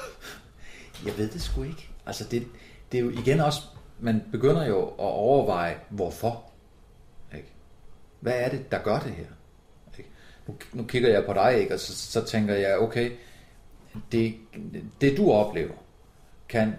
Jeg 1.06 1.18
ved 1.18 1.30
det 1.30 1.42
sgu 1.42 1.62
ikke. 1.62 1.88
Altså, 2.06 2.24
det, 2.30 2.46
det 2.92 2.98
er 2.98 3.02
jo 3.04 3.10
igen 3.10 3.40
også, 3.40 3.62
man 4.00 4.22
begynder 4.32 4.66
jo 4.66 4.88
at 4.88 4.94
overveje, 4.98 5.80
hvorfor. 5.90 6.44
Ikke? 7.36 7.48
Hvad 8.20 8.32
er 8.36 8.48
det, 8.48 8.70
der 8.72 8.82
gør 8.82 8.98
det 8.98 9.12
her? 9.12 9.26
Ikke? 9.98 10.10
Nu, 10.46 10.56
nu 10.72 10.84
kigger 10.84 11.08
jeg 11.10 11.24
på 11.26 11.32
dig, 11.32 11.58
ikke? 11.60 11.74
og 11.74 11.80
så, 11.80 11.96
så 11.96 12.24
tænker 12.24 12.54
jeg, 12.54 12.78
okay, 12.78 13.12
det, 14.12 14.34
det 15.00 15.16
du 15.16 15.32
oplever, 15.32 15.74
kan 16.48 16.74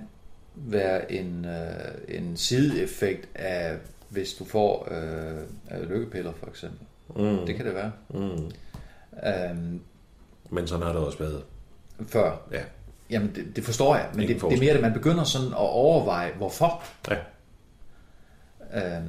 være 0.55 1.11
en, 1.11 1.45
øh, 1.45 2.17
en 2.17 2.37
sideeffekt 2.37 3.29
af, 3.35 3.77
hvis 4.09 4.33
du 4.33 4.45
får 4.45 4.87
øh, 4.91 5.89
lykkepiller, 5.89 6.33
for 6.39 6.47
eksempel. 6.47 6.79
Mm. 7.15 7.45
Det 7.45 7.55
kan 7.55 7.65
det 7.65 7.75
være. 7.75 7.91
Mm. 8.09 8.51
Øhm, 9.27 9.81
Men 10.49 10.67
sådan 10.67 10.85
har 10.85 10.93
det 10.93 11.01
også 11.01 11.17
været. 11.17 11.43
før. 12.07 12.41
Ja. 12.51 12.61
Jamen, 13.09 13.31
det, 13.35 13.55
det 13.55 13.63
forstår 13.63 13.95
jeg, 13.95 14.09
men 14.13 14.21
Ingen 14.21 14.39
det, 14.39 14.49
det 14.49 14.55
er 14.55 14.59
mere, 14.59 14.73
at 14.73 14.81
man 14.81 14.93
begynder 14.93 15.23
sådan 15.23 15.47
at 15.47 15.57
overveje, 15.57 16.31
hvorfor. 16.37 16.83
Ja. 17.09 17.17
Øh, 18.97 19.03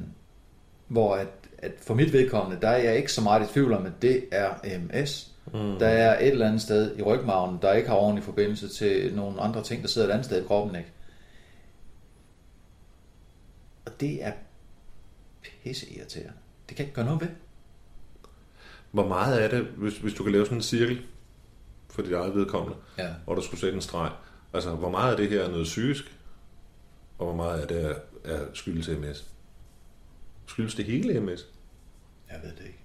hvor 0.87 1.15
at, 1.15 1.27
at 1.57 1.71
for 1.81 1.93
mit 1.93 2.13
vedkommende, 2.13 2.61
der 2.61 2.67
er 2.69 2.77
jeg 2.83 2.97
ikke 2.97 3.11
så 3.11 3.21
meget 3.21 3.49
i 3.49 3.53
tvivl 3.53 3.73
om, 3.73 3.85
at 3.85 3.91
det 4.01 4.23
er 4.31 4.49
MS. 4.79 5.31
Mm. 5.53 5.79
Der 5.79 5.87
er 5.87 6.19
et 6.19 6.27
eller 6.27 6.47
andet 6.47 6.61
sted 6.61 6.97
i 6.97 7.01
rygmagen, 7.01 7.59
der 7.61 7.73
ikke 7.73 7.89
har 7.89 7.95
ordentlig 7.95 8.23
forbindelse 8.23 8.67
til 8.67 9.15
nogle 9.15 9.41
andre 9.41 9.63
ting, 9.63 9.81
der 9.81 9.87
sidder 9.87 10.07
et 10.07 10.11
andet 10.11 10.25
sted 10.25 10.41
i 10.43 10.47
kroppen, 10.47 10.75
ikke? 10.75 10.89
Og 13.95 14.01
det 14.01 14.23
er 14.23 14.31
pisse 15.63 15.89
irriterende. 15.93 16.33
Det 16.69 16.77
kan 16.77 16.85
ikke 16.85 16.95
gøre 16.95 17.05
noget 17.05 17.21
ved. 17.21 17.27
Hvor 18.91 19.07
meget 19.07 19.43
er 19.43 19.47
det, 19.47 19.61
hvis, 19.65 19.97
hvis 19.97 20.13
du 20.13 20.23
kan 20.23 20.31
lave 20.31 20.45
sådan 20.45 20.57
en 20.57 20.61
cirkel 20.61 21.05
for 21.89 22.01
dit 22.01 22.11
eget 22.13 22.35
vedkommende, 22.35 22.77
Ja. 22.97 23.13
hvor 23.25 23.35
du 23.35 23.41
skulle 23.41 23.59
sætte 23.59 23.75
en 23.75 23.81
streg? 23.81 24.11
Altså, 24.53 24.75
hvor 24.75 24.89
meget 24.89 25.11
af 25.11 25.17
det 25.17 25.29
her 25.29 25.41
er 25.43 25.49
noget 25.49 25.63
psykisk, 25.63 26.15
og 27.17 27.25
hvor 27.25 27.35
meget 27.35 27.61
af 27.61 27.67
det 27.67 27.85
er, 27.85 27.95
er 28.23 28.45
skyldes 28.53 28.87
MS? 28.87 29.25
Skyldes 30.47 30.75
det 30.75 30.85
hele 30.85 31.19
MS? 31.19 31.45
Jeg 32.31 32.39
ved 32.43 32.51
det 32.51 32.65
ikke. 32.65 32.79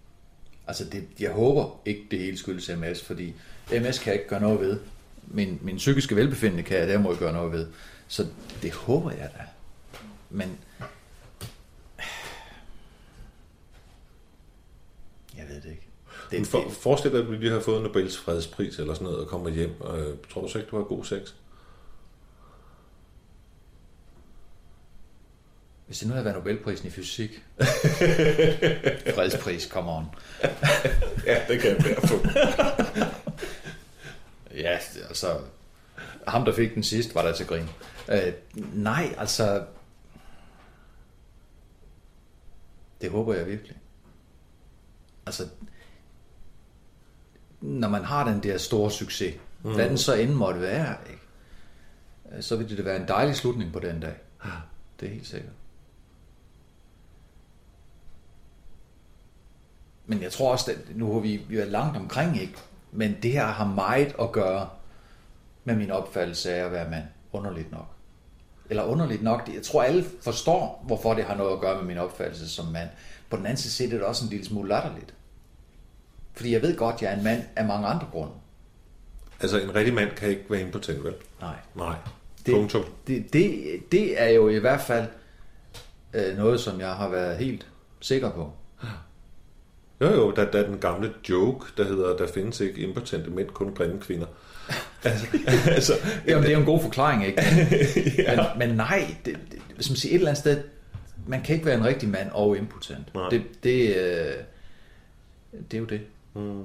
Altså, 0.66 0.84
det, 0.84 1.08
jeg 1.20 1.32
håber 1.32 1.80
ikke, 1.84 2.06
det 2.10 2.18
hele 2.18 2.36
skyldes 2.38 2.70
MS, 2.78 3.02
fordi 3.04 3.34
MS 3.70 3.98
kan 3.98 4.12
jeg 4.12 4.14
ikke 4.14 4.28
gøre 4.28 4.40
noget 4.40 4.60
ved. 4.60 4.80
Min, 5.26 5.58
min 5.62 5.76
psykiske 5.76 6.16
velbefindende 6.16 6.62
kan 6.62 6.78
jeg 6.78 6.88
derimod 6.88 7.16
gøre 7.16 7.32
noget 7.32 7.52
ved. 7.52 7.68
Så 8.08 8.26
det 8.62 8.72
håber 8.72 9.10
jeg 9.10 9.30
da. 9.38 9.44
Men... 10.30 10.58
Jeg 15.36 15.48
ved 15.48 15.60
det 15.60 15.70
ikke. 15.70 15.86
Det, 16.30 16.46
for, 16.46 16.60
det, 16.60 16.72
forestil 16.72 17.12
dig, 17.12 17.20
at 17.20 17.26
du 17.26 17.32
lige 17.32 17.52
har 17.52 17.60
fået 17.60 17.82
Nobels 17.82 18.18
fredspris 18.18 18.78
eller 18.78 18.94
sådan 18.94 19.04
noget, 19.04 19.20
og 19.20 19.26
kommer 19.26 19.50
hjem. 19.50 19.70
Øh, 19.70 20.14
tror 20.32 20.42
du 20.42 20.48
så 20.48 20.58
ikke, 20.58 20.70
du 20.70 20.76
har 20.76 20.84
god 20.84 21.04
sex? 21.04 21.32
hvis 25.90 25.98
det 25.98 26.08
nu 26.08 26.14
havde 26.14 26.24
været 26.24 26.36
Nobelprisen 26.36 26.86
i 26.86 26.90
fysik. 26.90 27.30
Fredspris, 29.14 29.62
come 29.62 29.92
on. 29.92 30.04
Ja, 31.26 31.44
det 31.48 31.60
kan 31.60 31.70
jeg 31.70 31.84
være 31.84 32.08
få. 32.08 32.16
Ja, 34.54 34.78
altså... 35.08 35.40
Ham, 36.26 36.44
der 36.44 36.52
fik 36.52 36.74
den 36.74 36.82
sidst, 36.82 37.14
var 37.14 37.22
der 37.22 37.32
til 37.32 37.46
grin. 37.46 37.68
Øh, 38.08 38.32
nej, 38.74 39.14
altså... 39.18 39.64
Det 43.00 43.10
håber 43.10 43.34
jeg 43.34 43.46
virkelig. 43.46 43.76
Altså... 45.26 45.48
Når 47.60 47.88
man 47.88 48.04
har 48.04 48.32
den 48.32 48.42
der 48.42 48.58
store 48.58 48.90
succes, 48.90 49.34
mm. 49.62 49.74
hvad 49.74 49.88
den 49.88 49.98
så 49.98 50.14
end 50.14 50.30
måtte 50.30 50.60
være, 50.60 50.96
ikke? 51.10 51.22
Så 52.40 52.56
vil 52.56 52.76
det 52.76 52.84
være 52.84 52.96
en 52.96 53.08
dejlig 53.08 53.36
slutning 53.36 53.72
på 53.72 53.78
den 53.78 54.00
dag. 54.00 54.14
Det 55.00 55.08
er 55.08 55.12
helt 55.12 55.26
sikkert. 55.26 55.52
Men 60.06 60.22
jeg 60.22 60.32
tror 60.32 60.52
også, 60.52 60.70
at 60.70 60.96
nu 60.96 61.12
har 61.12 61.20
vi, 61.20 61.36
vi 61.48 61.58
er 61.58 61.64
langt 61.64 61.96
omkring, 61.96 62.40
ikke? 62.40 62.56
Men 62.92 63.16
det 63.22 63.32
her 63.32 63.46
har 63.46 63.66
meget 63.66 64.14
at 64.20 64.32
gøre 64.32 64.68
med 65.64 65.76
min 65.76 65.90
opfattelse 65.90 66.54
af 66.54 66.64
at 66.64 66.72
være 66.72 66.90
mand. 66.90 67.04
Underligt 67.32 67.72
nok. 67.72 67.86
Eller 68.70 68.82
underligt 68.82 69.22
nok, 69.22 69.50
jeg 69.54 69.62
tror 69.62 69.82
alle 69.82 70.04
forstår, 70.20 70.82
hvorfor 70.86 71.14
det 71.14 71.24
har 71.24 71.36
noget 71.36 71.52
at 71.52 71.60
gøre 71.60 71.76
med 71.76 71.84
min 71.84 71.98
opfattelse 71.98 72.48
som 72.48 72.66
mand. 72.66 72.88
På 73.30 73.36
den 73.36 73.46
anden 73.46 73.56
side 73.56 73.88
er 73.88 73.98
det 73.98 74.06
også 74.06 74.24
en 74.24 74.30
lille 74.30 74.46
smule 74.46 74.68
latterligt. 74.68 75.14
Fordi 76.34 76.52
jeg 76.52 76.62
ved 76.62 76.76
godt, 76.76 77.02
jeg 77.02 77.12
er 77.12 77.16
en 77.16 77.24
mand 77.24 77.42
af 77.56 77.64
mange 77.64 77.86
andre 77.86 78.06
grunde. 78.12 78.32
Altså, 79.40 79.60
en 79.60 79.74
rigtig 79.74 79.94
mand 79.94 80.10
kan 80.10 80.28
ikke 80.28 80.44
være 80.48 80.60
impotent, 80.60 81.04
vel? 81.04 81.14
Nej. 81.40 81.54
Nej. 81.74 81.94
Det, 82.46 82.54
Punktum. 82.54 82.84
det, 83.06 83.32
det, 83.32 83.62
det 83.92 84.22
er 84.22 84.28
jo 84.28 84.48
i 84.48 84.58
hvert 84.58 84.80
fald 84.80 85.06
øh, 86.14 86.36
noget, 86.36 86.60
som 86.60 86.80
jeg 86.80 86.90
har 86.90 87.08
været 87.08 87.36
helt 87.36 87.66
sikker 88.00 88.30
på. 88.30 88.52
Jo, 90.00 90.10
jo, 90.10 90.30
der, 90.30 90.50
der 90.50 90.58
er 90.58 90.66
den 90.66 90.78
gamle 90.78 91.12
joke, 91.28 91.66
der 91.76 91.84
hedder, 91.84 92.16
der 92.16 92.26
findes 92.26 92.60
ikke 92.60 92.80
impotente 92.80 93.30
mænd, 93.30 93.48
kun 93.48 93.74
grimme 93.74 94.00
kvinder. 94.00 94.26
altså, 95.04 95.26
altså, 95.66 95.92
Jamen, 96.26 96.42
det 96.42 96.48
er 96.50 96.54
jo 96.54 96.60
en 96.60 96.66
god 96.66 96.80
forklaring, 96.82 97.26
ikke? 97.26 97.42
ja. 98.18 98.36
men, 98.36 98.68
men 98.68 98.76
nej, 98.76 99.16
det, 99.24 99.38
det, 99.52 99.58
hvis 99.74 99.90
man 99.90 99.96
siger 99.96 100.12
et 100.12 100.18
eller 100.18 100.28
andet 100.28 100.40
sted, 100.40 100.62
man 101.26 101.42
kan 101.42 101.54
ikke 101.54 101.66
være 101.66 101.74
en 101.74 101.84
rigtig 101.84 102.08
mand 102.08 102.30
og 102.32 102.56
impotent. 102.56 103.14
Nej. 103.14 103.28
Det, 103.28 103.42
det, 103.62 103.96
øh, 103.96 104.34
det 105.70 105.74
er 105.74 105.78
jo 105.78 105.84
det. 105.84 106.00
Mm. 106.34 106.64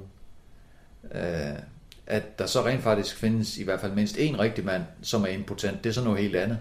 Øh, 1.12 1.58
at 2.06 2.38
der 2.38 2.46
så 2.46 2.66
rent 2.66 2.82
faktisk 2.82 3.16
findes 3.16 3.58
i 3.58 3.64
hvert 3.64 3.80
fald 3.80 3.92
mindst 3.92 4.16
en 4.18 4.38
rigtig 4.40 4.64
mand, 4.64 4.82
som 5.02 5.22
er 5.22 5.26
impotent, 5.28 5.84
det 5.84 5.90
er 5.90 5.94
så 5.94 6.04
noget 6.04 6.18
helt 6.20 6.36
andet. 6.36 6.58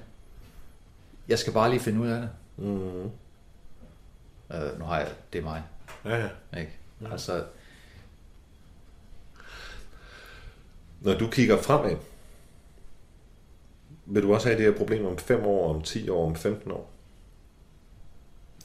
Jeg 1.27 1.39
skal 1.39 1.53
bare 1.53 1.69
lige 1.69 1.79
finde 1.79 1.99
ud 2.01 2.07
af 2.07 2.21
det. 2.21 2.29
Mm. 2.57 3.03
Øh, 4.55 4.79
nu 4.79 4.85
har 4.85 4.99
jeg, 4.99 5.09
det 5.33 5.39
er 5.39 5.43
mig, 5.43 5.63
Ja, 6.05 6.17
ja. 6.53 6.59
ikke? 6.59 6.71
Altså, 7.11 7.43
Når 11.01 11.13
du 11.17 11.29
kigger 11.29 11.61
fremad, 11.61 11.95
vil 14.05 14.23
du 14.23 14.33
også 14.33 14.47
have 14.47 14.57
det 14.63 14.71
her 14.73 14.77
problem 14.77 15.05
om 15.05 15.17
5 15.17 15.45
år, 15.45 15.73
om 15.75 15.81
10 15.81 16.09
år, 16.09 16.25
om 16.27 16.35
15 16.35 16.71
år? 16.71 16.91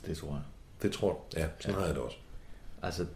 det 0.06 0.16
tror 0.16 0.28
jeg. 0.32 0.42
Det 0.82 0.92
tror 0.92 1.24
jeg. 1.32 1.40
Ja, 1.42 1.48
sådan 1.60 1.74
har 1.78 1.86
jeg 1.86 1.94
det 1.94 2.02
også. 2.02 2.16
Altså, 2.82 3.06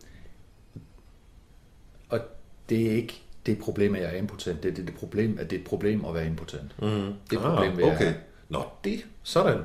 det 2.68 2.86
er 2.86 2.96
ikke 2.96 3.22
det 3.46 3.58
problem, 3.58 3.94
at 3.94 4.02
jeg 4.02 4.14
er 4.14 4.18
impotent. 4.18 4.62
Det 4.62 4.70
er 4.70 4.74
det, 4.74 4.86
det 4.86 4.94
problem, 4.94 5.38
at 5.38 5.50
det 5.50 5.56
er 5.56 5.60
et 5.60 5.66
problem 5.66 6.04
at 6.04 6.14
være 6.14 6.26
impotent. 6.26 6.74
Mm. 6.82 6.88
Det 7.30 7.36
er 7.36 7.36
et 7.36 7.42
problem, 7.42 7.78
ah, 7.78 7.94
okay. 7.94 8.04
have. 8.04 8.14
Nå, 8.48 8.64
det. 8.84 9.04
Sådan. 9.22 9.62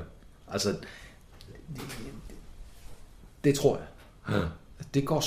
Altså, 0.48 0.70
det, 1.76 1.82
det 3.44 3.54
tror 3.54 3.76
jeg. 3.76 3.86
Ja. 4.36 4.46
Det 4.94 5.06
går... 5.06 5.24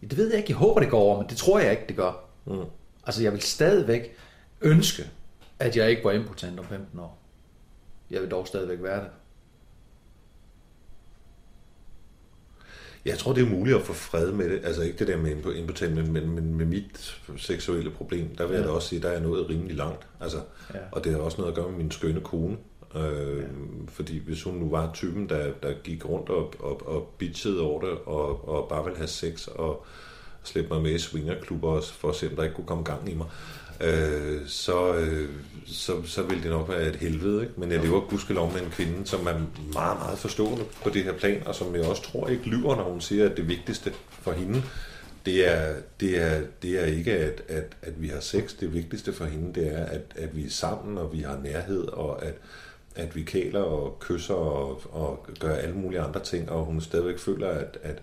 Det 0.00 0.16
ved 0.16 0.28
jeg 0.28 0.38
ikke. 0.38 0.50
Jeg 0.50 0.56
håber, 0.56 0.80
det 0.80 0.90
går 0.90 1.00
over, 1.00 1.18
men 1.20 1.28
det 1.30 1.36
tror 1.36 1.58
jeg 1.58 1.70
ikke, 1.70 1.84
det 1.88 1.96
gør. 1.96 2.12
Mm. 2.44 2.64
Altså, 3.06 3.22
jeg 3.22 3.32
vil 3.32 3.40
stadigvæk 3.40 4.16
ønske, 4.60 5.10
at 5.58 5.76
jeg 5.76 5.90
ikke 5.90 6.04
var 6.04 6.12
impotent 6.12 6.58
om 6.58 6.66
15 6.66 6.98
år. 6.98 7.18
Jeg 8.10 8.20
vil 8.20 8.30
dog 8.30 8.46
stadigvæk 8.46 8.82
være 8.82 9.00
det. 9.00 9.10
Jeg 13.04 13.18
tror, 13.18 13.32
det 13.32 13.42
er 13.42 13.50
muligt 13.50 13.76
at 13.76 13.82
få 13.82 13.92
fred 13.92 14.32
med 14.32 14.50
det. 14.50 14.60
Altså 14.64 14.82
ikke 14.82 14.98
det 14.98 15.08
der 15.08 15.16
med 15.16 15.32
impo- 15.36 15.56
impotent, 15.58 15.94
men, 15.94 16.12
men, 16.12 16.30
men 16.30 16.54
med 16.54 16.66
mit 16.66 17.20
seksuelle 17.36 17.90
problem, 17.90 18.36
der 18.36 18.46
vil 18.46 18.54
jeg 18.54 18.62
Ja. 18.62 18.68
da 18.68 18.72
også 18.74 18.88
sige, 18.88 19.02
der 19.02 19.08
er 19.08 19.12
jeg 19.12 19.22
nået 19.22 19.48
rimelig 19.50 19.76
langt. 19.76 20.06
Altså, 20.20 20.38
Ja. 20.74 20.78
Og 20.92 21.04
det 21.04 21.12
har 21.12 21.18
også 21.18 21.38
noget 21.38 21.52
at 21.52 21.56
gøre 21.56 21.68
med 21.70 21.78
min 21.78 21.90
skønne 21.90 22.20
kone. 22.20 22.56
Øh, 22.96 23.38
Ja. 23.38 23.44
Fordi 23.88 24.18
hvis 24.18 24.42
hun 24.42 24.54
nu 24.54 24.70
var 24.70 24.90
typen, 24.94 25.28
der, 25.28 25.52
der 25.62 25.72
gik 25.84 26.08
rundt 26.08 26.28
og, 26.28 26.54
og, 26.58 26.86
og 26.88 27.14
bitchede 27.18 27.60
over 27.60 27.80
det, 27.80 27.90
og, 28.06 28.48
og 28.48 28.68
bare 28.68 28.84
ville 28.84 28.96
have 28.96 29.08
sex, 29.08 29.46
og 29.46 29.84
slæbe 30.44 30.68
mig 30.70 30.82
med 30.82 30.90
i 30.90 30.98
swingerklubber 30.98 31.68
også, 31.68 31.92
for 31.92 32.08
at 32.08 32.14
se, 32.14 32.28
om 32.30 32.36
der 32.36 32.42
ikke 32.42 32.54
kunne 32.54 32.66
komme 32.66 32.84
gang 32.84 33.10
i 33.10 33.14
mig, 33.14 33.26
øh, 33.80 34.40
så, 34.46 34.94
øh, 34.94 35.28
så, 35.66 36.02
så 36.04 36.22
ville 36.22 36.42
det 36.42 36.50
nok 36.50 36.68
være 36.68 36.88
et 36.88 36.96
helvede. 36.96 37.42
Ikke? 37.42 37.54
Men 37.56 37.72
jeg 37.72 37.80
lever 37.80 38.00
gudskelov 38.00 38.52
med 38.52 38.60
en 38.60 38.70
kvinde, 38.70 39.06
som 39.06 39.26
er 39.26 39.32
meget, 39.72 39.98
meget 39.98 40.18
forstående 40.18 40.64
på 40.82 40.90
det 40.90 41.04
her 41.04 41.12
plan, 41.12 41.46
og 41.46 41.54
som 41.54 41.74
jeg 41.74 41.84
også 41.84 42.02
tror 42.02 42.28
ikke 42.28 42.44
lyver, 42.44 42.76
når 42.76 42.90
hun 42.90 43.00
siger, 43.00 43.30
at 43.30 43.36
det 43.36 43.48
vigtigste 43.48 43.92
for 44.10 44.32
hende, 44.32 44.62
det 45.26 45.52
er, 45.52 45.74
det 46.00 46.22
er, 46.22 46.40
det 46.62 46.80
er 46.80 46.84
ikke, 46.84 47.12
at, 47.12 47.42
at, 47.48 47.76
at 47.82 48.02
vi 48.02 48.08
har 48.08 48.20
sex. 48.20 48.54
Det 48.60 48.74
vigtigste 48.74 49.12
for 49.12 49.24
hende, 49.24 49.60
det 49.60 49.74
er, 49.78 49.84
at, 49.84 50.02
at 50.16 50.36
vi 50.36 50.46
er 50.46 50.50
sammen, 50.50 50.98
og 50.98 51.12
vi 51.12 51.20
har 51.20 51.40
nærhed, 51.42 51.88
og 51.88 52.24
at, 52.24 52.34
at 52.96 53.16
vi 53.16 53.22
kæler 53.22 53.60
og 53.60 53.96
kysser 54.00 54.34
og, 54.34 54.82
og 54.90 55.26
gør 55.40 55.54
alle 55.54 55.74
mulige 55.74 56.00
andre 56.00 56.20
ting, 56.20 56.50
og 56.50 56.64
hun 56.64 56.80
stadigvæk 56.80 57.18
føler, 57.18 57.48
at, 57.48 57.78
at, 57.82 58.02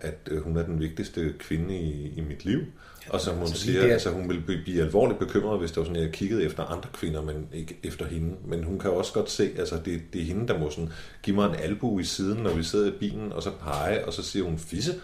at 0.00 0.18
øh, 0.30 0.42
hun 0.42 0.56
er 0.56 0.62
den 0.62 0.80
vigtigste 0.80 1.34
kvinde 1.38 1.76
i, 1.78 2.12
i 2.16 2.20
mit 2.20 2.44
liv. 2.44 2.60
Og 3.08 3.20
som 3.20 3.34
hun 3.34 3.42
altså, 3.42 3.60
siger, 3.64 3.86
der- 3.86 3.92
altså 3.92 4.10
hun 4.10 4.28
ville 4.28 4.42
blive- 4.42 4.82
alvorligt 4.82 5.18
bekymret, 5.18 5.58
hvis 5.58 5.70
det 5.70 5.76
var 5.78 5.84
sådan, 5.84 5.96
at 5.96 6.02
jeg 6.02 6.12
kiggede 6.12 6.44
efter 6.44 6.64
andre 6.64 6.88
kvinder, 6.92 7.22
men 7.22 7.48
ikke 7.52 7.78
efter 7.82 8.06
hende. 8.06 8.34
Men 8.44 8.64
hun 8.64 8.78
kan 8.78 8.90
også 8.90 9.12
godt 9.12 9.30
se, 9.30 9.50
altså 9.58 9.74
det, 9.84 10.00
det 10.12 10.20
er 10.20 10.24
hende, 10.24 10.48
der 10.48 10.58
må 10.58 10.70
sådan 10.70 10.90
give 11.22 11.36
mig 11.36 11.46
en 11.48 11.54
albu 11.54 11.98
i 11.98 12.04
siden, 12.04 12.42
når 12.42 12.54
vi 12.54 12.62
sidder 12.62 12.86
i 12.88 12.90
bilen, 13.00 13.32
og 13.32 13.42
så 13.42 13.50
pege, 13.64 14.04
og 14.06 14.12
så 14.12 14.22
siger 14.22 14.44
hun 14.44 14.58
fisse. 14.58 14.94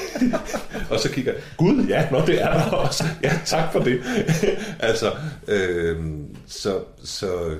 og 0.90 1.00
så 1.00 1.10
kigger 1.12 1.34
gud 1.56 1.84
ja, 1.88 2.10
nå 2.10 2.20
det 2.26 2.42
er 2.42 2.50
der 2.52 2.70
også. 2.70 3.04
Ja, 3.22 3.40
tak 3.46 3.72
for 3.72 3.80
det. 3.80 4.00
altså, 4.80 5.12
øh, 5.48 6.04
så, 6.46 6.80
så, 7.04 7.56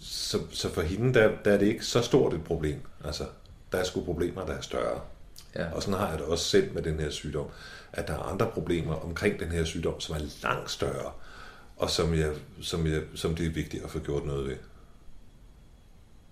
så, 0.00 0.38
så 0.50 0.68
for 0.72 0.82
hende, 0.82 1.14
der, 1.14 1.30
der 1.44 1.50
er 1.52 1.58
det 1.58 1.66
ikke 1.66 1.84
så 1.84 2.02
stort 2.02 2.34
et 2.34 2.44
problem. 2.44 2.76
Altså, 3.04 3.24
der 3.72 3.78
er 3.78 3.84
sgu 3.84 4.00
problemer, 4.04 4.46
der 4.46 4.52
er 4.52 4.60
større. 4.60 5.00
Ja. 5.54 5.70
Og 5.72 5.82
sådan 5.82 5.98
har 6.00 6.08
jeg 6.10 6.18
det 6.18 6.26
også 6.26 6.44
selv 6.44 6.72
med 6.74 6.82
den 6.82 7.00
her 7.00 7.10
sygdom, 7.10 7.46
at 7.92 8.08
der 8.08 8.14
er 8.14 8.18
andre 8.18 8.50
problemer 8.50 8.94
omkring 8.94 9.40
den 9.40 9.48
her 9.48 9.64
sygdom, 9.64 10.00
som 10.00 10.14
er 10.16 10.20
langt 10.42 10.70
større, 10.70 11.12
og 11.76 11.90
som, 11.90 12.14
jeg, 12.14 12.32
som, 12.62 12.86
jeg, 12.86 13.02
som 13.14 13.34
det 13.34 13.46
er 13.46 13.50
vigtigt 13.50 13.84
at 13.84 13.90
få 13.90 13.98
gjort 13.98 14.24
noget 14.26 14.46
ved. 14.48 14.56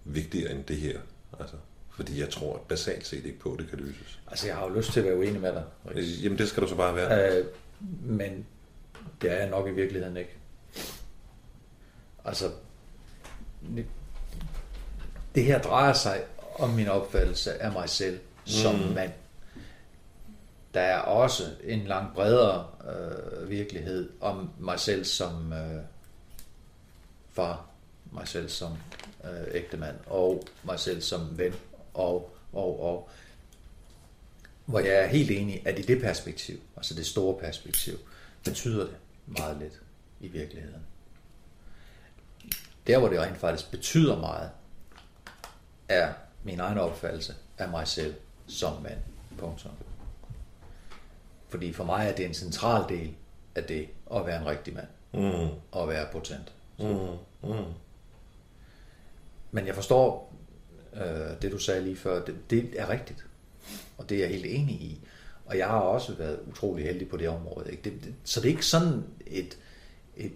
Vigtigere 0.05 0.51
end 0.53 0.65
det 0.65 0.77
her. 0.77 0.99
Altså, 1.41 1.57
fordi 1.91 2.21
jeg 2.21 2.31
tror 2.31 2.65
basalt 2.69 3.07
set 3.07 3.25
ikke 3.27 3.39
på, 3.39 3.53
at 3.53 3.59
det 3.59 3.69
kan 3.69 3.79
løses. 3.79 4.21
Altså, 4.31 4.47
jeg 4.47 4.57
har 4.57 4.67
jo 4.69 4.75
lyst 4.75 4.93
til 4.93 5.01
at 5.01 5.07
være 5.07 5.17
uenig 5.17 5.41
med 5.41 5.53
dig. 5.53 5.65
Riks. 5.89 5.99
Øh, 6.19 6.25
Jamen, 6.25 6.39
det 6.39 6.49
skal 6.49 6.63
du 6.63 6.69
så 6.69 6.75
bare 6.75 6.97
være. 6.97 7.39
Øh, 7.39 7.47
men 8.03 8.47
det 9.23 9.31
er 9.33 9.37
jeg 9.37 9.51
nok 9.51 9.69
i 9.69 9.71
virkeligheden 9.71 10.17
ikke. 10.17 10.37
Altså, 12.25 12.51
det- 13.77 13.87
det 15.35 15.45
her 15.45 15.63
drejer 15.63 15.93
sig 15.93 16.21
om 16.59 16.71
min 16.71 16.89
opfattelse 16.89 17.63
af 17.63 17.73
mig 17.73 17.89
selv 17.89 18.21
som 18.47 18.75
mm. 18.75 18.95
mand. 18.95 19.13
Der 20.75 20.81
er 20.81 20.99
også 20.99 21.43
en 21.65 21.81
langt 21.81 22.15
bredere 22.15 22.67
øh, 22.89 23.51
virkelighed 23.51 24.11
om 24.21 24.51
mig 24.59 24.81
selv 24.81 25.05
som 25.05 25.53
øh, 25.53 25.83
far, 27.33 27.67
mig 28.13 28.29
selv 28.29 28.49
som 28.49 28.73
øh, 29.25 29.55
ægtemand 29.55 29.97
og 30.07 30.43
mig 30.65 30.81
selv 30.81 31.03
som 31.03 31.39
ven 31.39 31.55
og, 31.95 32.37
og, 32.53 32.83
og. 32.83 33.09
Hvor 34.65 34.81
jeg 34.81 34.95
er 34.95 35.07
helt 35.07 35.31
enig, 35.31 35.67
at 35.67 35.79
i 35.79 35.83
det 35.83 36.01
perspektiv, 36.01 36.61
altså 36.77 36.95
det 36.95 37.07
store 37.07 37.39
perspektiv, 37.39 37.95
betyder 38.45 38.85
det 38.85 38.97
meget 39.27 39.57
lidt 39.59 39.81
i 40.21 40.29
virkeligheden. 40.29 40.83
Der, 42.87 42.99
hvor 42.99 43.09
det 43.09 43.21
rent 43.21 43.39
faktisk 43.39 43.71
betyder 43.71 44.19
meget, 44.19 44.51
er 45.89 46.13
min 46.45 46.61
egen 46.61 46.79
opfattelse 46.79 47.35
af 47.59 47.69
mig 47.69 47.89
selv 47.89 48.15
som 48.47 48.83
mand. 48.83 48.99
Punktum. 49.39 49.73
Fordi 51.49 51.73
for 51.73 51.85
mig 51.85 52.09
er 52.09 52.15
det 52.15 52.27
en 52.27 52.35
central 52.35 52.85
del 52.89 53.15
af 53.55 53.65
det 53.65 53.89
at 54.15 54.27
være 54.27 54.41
en 54.41 54.47
rigtig 54.47 54.75
mand. 54.75 54.87
Mm. 55.13 55.51
Og 55.73 55.83
at 55.83 55.89
være 55.89 56.07
potent. 56.13 56.53
Mm. 56.79 57.49
Mm. 57.49 57.65
Men 59.51 59.67
jeg 59.67 59.75
forstår 59.75 60.33
øh, 60.95 61.43
det, 61.43 61.53
du 61.53 61.59
sagde 61.59 61.83
lige 61.83 61.97
før. 61.97 62.25
Det, 62.25 62.51
det 62.51 62.71
er 62.77 62.89
rigtigt. 62.91 63.27
Og 63.99 64.09
det 64.09 64.17
er 64.17 64.21
jeg 64.21 64.29
helt 64.29 64.47
enig 64.47 64.75
i. 64.75 65.01
Og 65.47 65.59
jeg 65.59 65.67
har 65.67 65.79
også 65.79 66.15
været 66.15 66.41
utrolig 66.51 66.85
heldig 66.85 67.09
på 67.09 67.17
det 67.17 67.29
område. 67.29 67.71
Ikke? 67.71 67.83
Det, 67.91 68.05
det, 68.05 68.15
så 68.25 68.41
det 68.41 68.47
er 68.47 68.51
ikke 68.51 68.67
sådan 68.67 69.05
et, 69.27 69.59
et, 70.17 70.33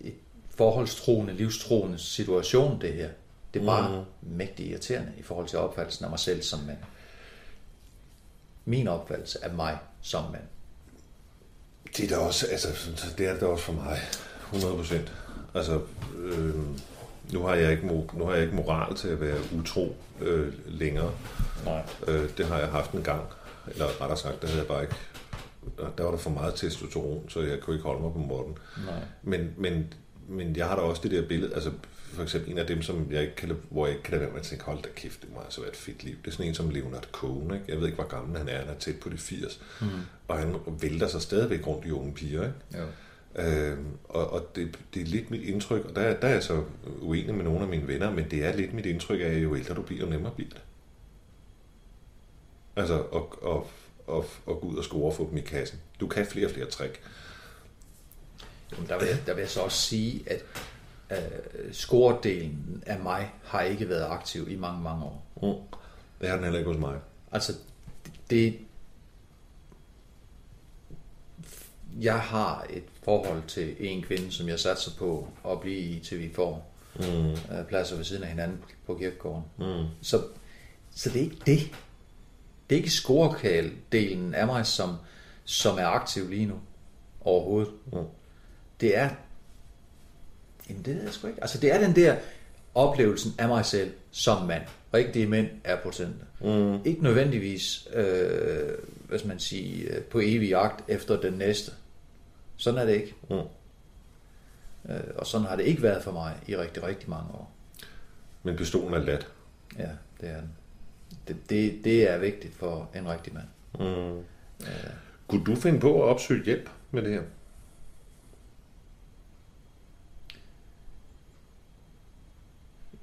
et 0.00 0.14
forholdstroende, 0.50 1.32
livstroende 1.32 1.98
situation, 1.98 2.80
det 2.80 2.92
her. 2.92 3.10
Det 3.54 3.62
er 3.62 3.66
bare 3.66 4.04
mm. 4.22 4.36
mægtig 4.36 4.66
irriterende 4.66 5.12
i 5.18 5.22
forhold 5.22 5.48
til 5.48 5.58
opfattelsen 5.58 6.04
af 6.04 6.10
mig 6.10 6.18
selv 6.18 6.42
som 6.42 6.60
mand. 6.60 6.78
Min 8.68 8.88
opfattelse 8.88 9.44
af 9.44 9.54
mig 9.54 9.78
som 10.00 10.24
mand. 10.32 10.42
Det 11.96 12.04
er 12.04 12.08
da 12.08 12.16
også, 12.16 12.46
altså, 12.46 12.68
det 13.18 13.26
er 13.26 13.34
det 13.34 13.42
også 13.42 13.64
for 13.64 13.72
mig. 13.72 13.98
100 14.54 14.76
procent. 14.76 15.12
Altså, 15.54 15.80
øh, 16.18 16.54
nu 17.32 17.42
har 17.42 17.54
jeg 17.54 17.72
ikke 17.72 17.86
nu 17.86 18.24
har 18.24 18.34
jeg 18.34 18.42
ikke 18.42 18.54
moral 18.54 18.94
til 18.94 19.08
at 19.08 19.20
være 19.20 19.38
utro 19.58 19.96
øh, 20.20 20.52
længere. 20.66 21.12
Nej. 21.64 21.82
Øh, 22.08 22.28
det 22.36 22.46
har 22.46 22.58
jeg 22.58 22.68
haft 22.68 22.92
en 22.92 23.02
gang, 23.02 23.22
eller 23.66 23.86
rettere 24.00 24.18
sagt, 24.18 24.42
det 24.42 24.50
havde 24.50 24.60
jeg 24.60 24.68
bare 24.68 24.82
ikke. 24.82 24.94
Der 25.98 26.04
var 26.04 26.10
der 26.10 26.18
for 26.18 26.30
meget 26.30 26.54
testosteron, 26.54 27.28
så 27.28 27.40
jeg 27.40 27.60
kunne 27.60 27.76
ikke 27.76 27.86
holde 27.86 28.02
mig 28.02 28.12
på 28.12 28.18
morgen. 28.18 28.58
Nej. 28.86 29.00
Men, 29.22 29.54
men, 29.56 29.94
men 30.28 30.56
jeg 30.56 30.66
har 30.66 30.76
da 30.76 30.82
også 30.82 31.02
det 31.02 31.10
der 31.10 31.28
billede, 31.28 31.54
altså 31.54 31.70
for 32.14 32.22
eksempel 32.22 32.50
en 32.50 32.58
af 32.58 32.66
dem, 32.66 32.82
som 32.82 33.12
jeg 33.12 33.22
ikke 33.22 33.36
kan, 33.36 33.52
hvor 33.70 33.86
jeg 33.86 33.94
ikke 33.94 34.02
kan 34.02 34.10
lade 34.10 34.22
være 34.22 34.30
med 34.30 34.40
at 34.40 34.46
tænke, 34.46 34.64
hold 34.64 34.82
da 34.82 34.88
kæft, 34.96 35.22
det 35.22 35.32
må 35.34 35.40
altså 35.40 35.60
være 35.60 35.70
et 35.70 35.76
fedt 35.76 36.04
liv. 36.04 36.16
Det 36.24 36.26
er 36.26 36.30
sådan 36.30 36.46
en 36.46 36.54
som 36.54 36.70
Leonard 36.70 37.08
Cohen, 37.12 37.54
ikke? 37.54 37.64
Jeg 37.68 37.78
ved 37.78 37.86
ikke, 37.86 37.94
hvor 37.94 38.08
gammel 38.08 38.38
han 38.38 38.48
er, 38.48 38.58
han 38.58 38.68
er 38.68 38.78
tæt 38.78 39.00
på 39.00 39.08
de 39.08 39.18
80. 39.18 39.60
Mm. 39.80 39.86
Og 40.28 40.38
han 40.38 40.56
vælter 40.80 41.08
sig 41.08 41.22
stadigvæk 41.22 41.66
rundt 41.66 41.86
i 41.86 41.90
unge 41.90 42.14
piger, 42.14 42.42
ikke? 42.42 42.54
Ja. 42.72 42.84
Øh, 43.34 43.78
og 44.04 44.30
og 44.30 44.56
det, 44.56 44.78
det 44.94 45.02
er 45.02 45.06
lidt 45.06 45.30
mit 45.30 45.42
indtryk, 45.42 45.84
og 45.84 45.96
der, 45.96 46.20
der 46.20 46.28
er 46.28 46.32
jeg 46.32 46.42
så 46.42 46.64
uenig 47.00 47.34
med 47.34 47.44
nogle 47.44 47.60
af 47.60 47.68
mine 47.68 47.88
venner, 47.88 48.10
men 48.10 48.30
det 48.30 48.44
er 48.44 48.56
lidt 48.56 48.74
mit 48.74 48.86
indtryk 48.86 49.20
af, 49.20 49.24
at 49.24 49.42
jo 49.42 49.56
ældre 49.56 49.74
du 49.74 49.82
bliver, 49.82 50.04
jo 50.04 50.10
nemmere 50.10 50.32
bliver 50.34 50.50
det. 50.50 50.60
Altså, 52.76 53.02
at, 53.02 53.22
at, 53.46 53.62
at, 54.16 54.24
at 54.48 54.60
gå 54.60 54.66
ud 54.66 54.76
og 54.76 54.84
score 54.84 55.10
og 55.10 55.14
få 55.14 55.28
dem 55.30 55.38
i 55.38 55.40
kassen. 55.40 55.78
Du 56.00 56.06
kan 56.06 56.26
flere 56.26 56.46
og 56.46 56.52
flere 56.52 56.66
trick. 56.66 57.00
Jamen, 58.72 58.88
der, 58.88 58.98
vil, 58.98 59.08
der 59.26 59.34
vil 59.34 59.40
jeg 59.40 59.50
så 59.50 59.60
også 59.60 59.78
sige, 59.78 60.22
at 60.26 60.44
scoredelen 61.72 62.82
af 62.86 62.98
mig 62.98 63.32
har 63.44 63.62
ikke 63.62 63.88
været 63.88 64.04
aktiv 64.04 64.50
i 64.50 64.56
mange, 64.56 64.82
mange 64.82 65.04
år. 65.04 65.26
Mm. 65.42 65.78
Det 66.20 66.28
har 66.28 66.34
den 66.34 66.44
heller 66.44 66.58
ikke 66.58 66.70
hos 66.70 66.80
mig. 66.80 66.98
Altså, 67.32 67.52
det, 68.30 68.58
jeg 72.00 72.20
har 72.20 72.66
et 72.70 72.84
forhold 73.02 73.42
til 73.46 73.76
en 73.78 74.02
kvinde, 74.02 74.32
som 74.32 74.48
jeg 74.48 74.60
satser 74.60 74.90
på 74.98 75.28
at 75.46 75.60
blive 75.60 75.78
i, 75.78 76.00
til 76.00 76.18
vi 76.18 76.32
får 76.34 76.74
mm. 76.96 77.30
Øh, 77.30 77.64
pladser 77.68 77.96
ved 77.96 78.04
siden 78.04 78.22
af 78.22 78.28
hinanden 78.28 78.64
på 78.86 78.94
kirkegården. 78.94 79.44
Mm. 79.58 79.86
Så, 80.02 80.22
så 80.90 81.10
det 81.10 81.16
er 81.16 81.24
ikke 81.24 81.42
det. 81.46 81.60
Det 82.70 82.76
er 82.76 82.80
ikke 82.80 82.90
scorekal-delen 82.90 84.34
af 84.34 84.46
mig, 84.46 84.66
som, 84.66 84.96
som 85.44 85.78
er 85.78 85.86
aktiv 85.86 86.30
lige 86.30 86.46
nu 86.46 86.60
overhovedet. 87.20 87.72
Mm. 87.92 87.98
Det 88.80 88.96
er 88.96 89.10
Jamen 90.68 90.82
det 90.84 90.96
ved 90.96 91.02
jeg 91.02 91.12
sgu 91.12 91.26
ikke. 91.26 91.40
Altså 91.40 91.58
det 91.58 91.74
er 91.74 91.80
den 91.80 91.96
der 91.96 92.16
oplevelsen 92.74 93.34
af 93.38 93.48
mig 93.48 93.64
selv 93.64 93.92
som 94.10 94.46
mand. 94.46 94.62
Rigtige 94.94 95.26
mænd 95.26 95.48
er 95.64 95.76
potente. 95.82 96.24
Mm. 96.40 96.84
Ikke 96.84 97.02
nødvendigvis, 97.02 97.88
øh, 97.94 98.68
hvad 99.08 99.18
skal 99.18 99.28
man 99.28 99.38
sige, 99.38 99.82
øh, 99.82 100.02
på 100.02 100.18
evig 100.18 100.48
jagt 100.48 100.84
efter 100.88 101.20
den 101.20 101.32
næste. 101.32 101.72
Sådan 102.56 102.80
er 102.80 102.84
det 102.84 102.94
ikke. 102.94 103.14
Mm. 103.30 103.36
Øh, 104.92 105.00
og 105.16 105.26
sådan 105.26 105.46
har 105.46 105.56
det 105.56 105.64
ikke 105.64 105.82
været 105.82 106.02
for 106.02 106.12
mig 106.12 106.34
i 106.46 106.56
rigtig, 106.56 106.82
rigtig 106.82 107.10
mange 107.10 107.30
år. 107.34 107.52
Men 108.42 108.56
pistolen 108.56 108.94
er 108.94 108.98
lat. 108.98 109.26
Ja, 109.78 109.88
det 110.20 110.28
er 110.28 110.40
den. 110.40 110.50
Det, 111.28 111.36
det, 111.50 111.84
det 111.84 112.10
er 112.10 112.18
vigtigt 112.18 112.54
for 112.54 112.90
en 112.94 113.08
rigtig 113.08 113.34
mand. 113.34 113.46
Mm. 113.78 114.16
Ja. 114.60 114.88
Kunne 115.28 115.44
du 115.44 115.54
finde 115.54 115.80
på 115.80 116.02
at 116.02 116.08
opsøge 116.08 116.44
hjælp 116.44 116.70
med 116.90 117.02
det 117.02 117.12
her? 117.12 117.22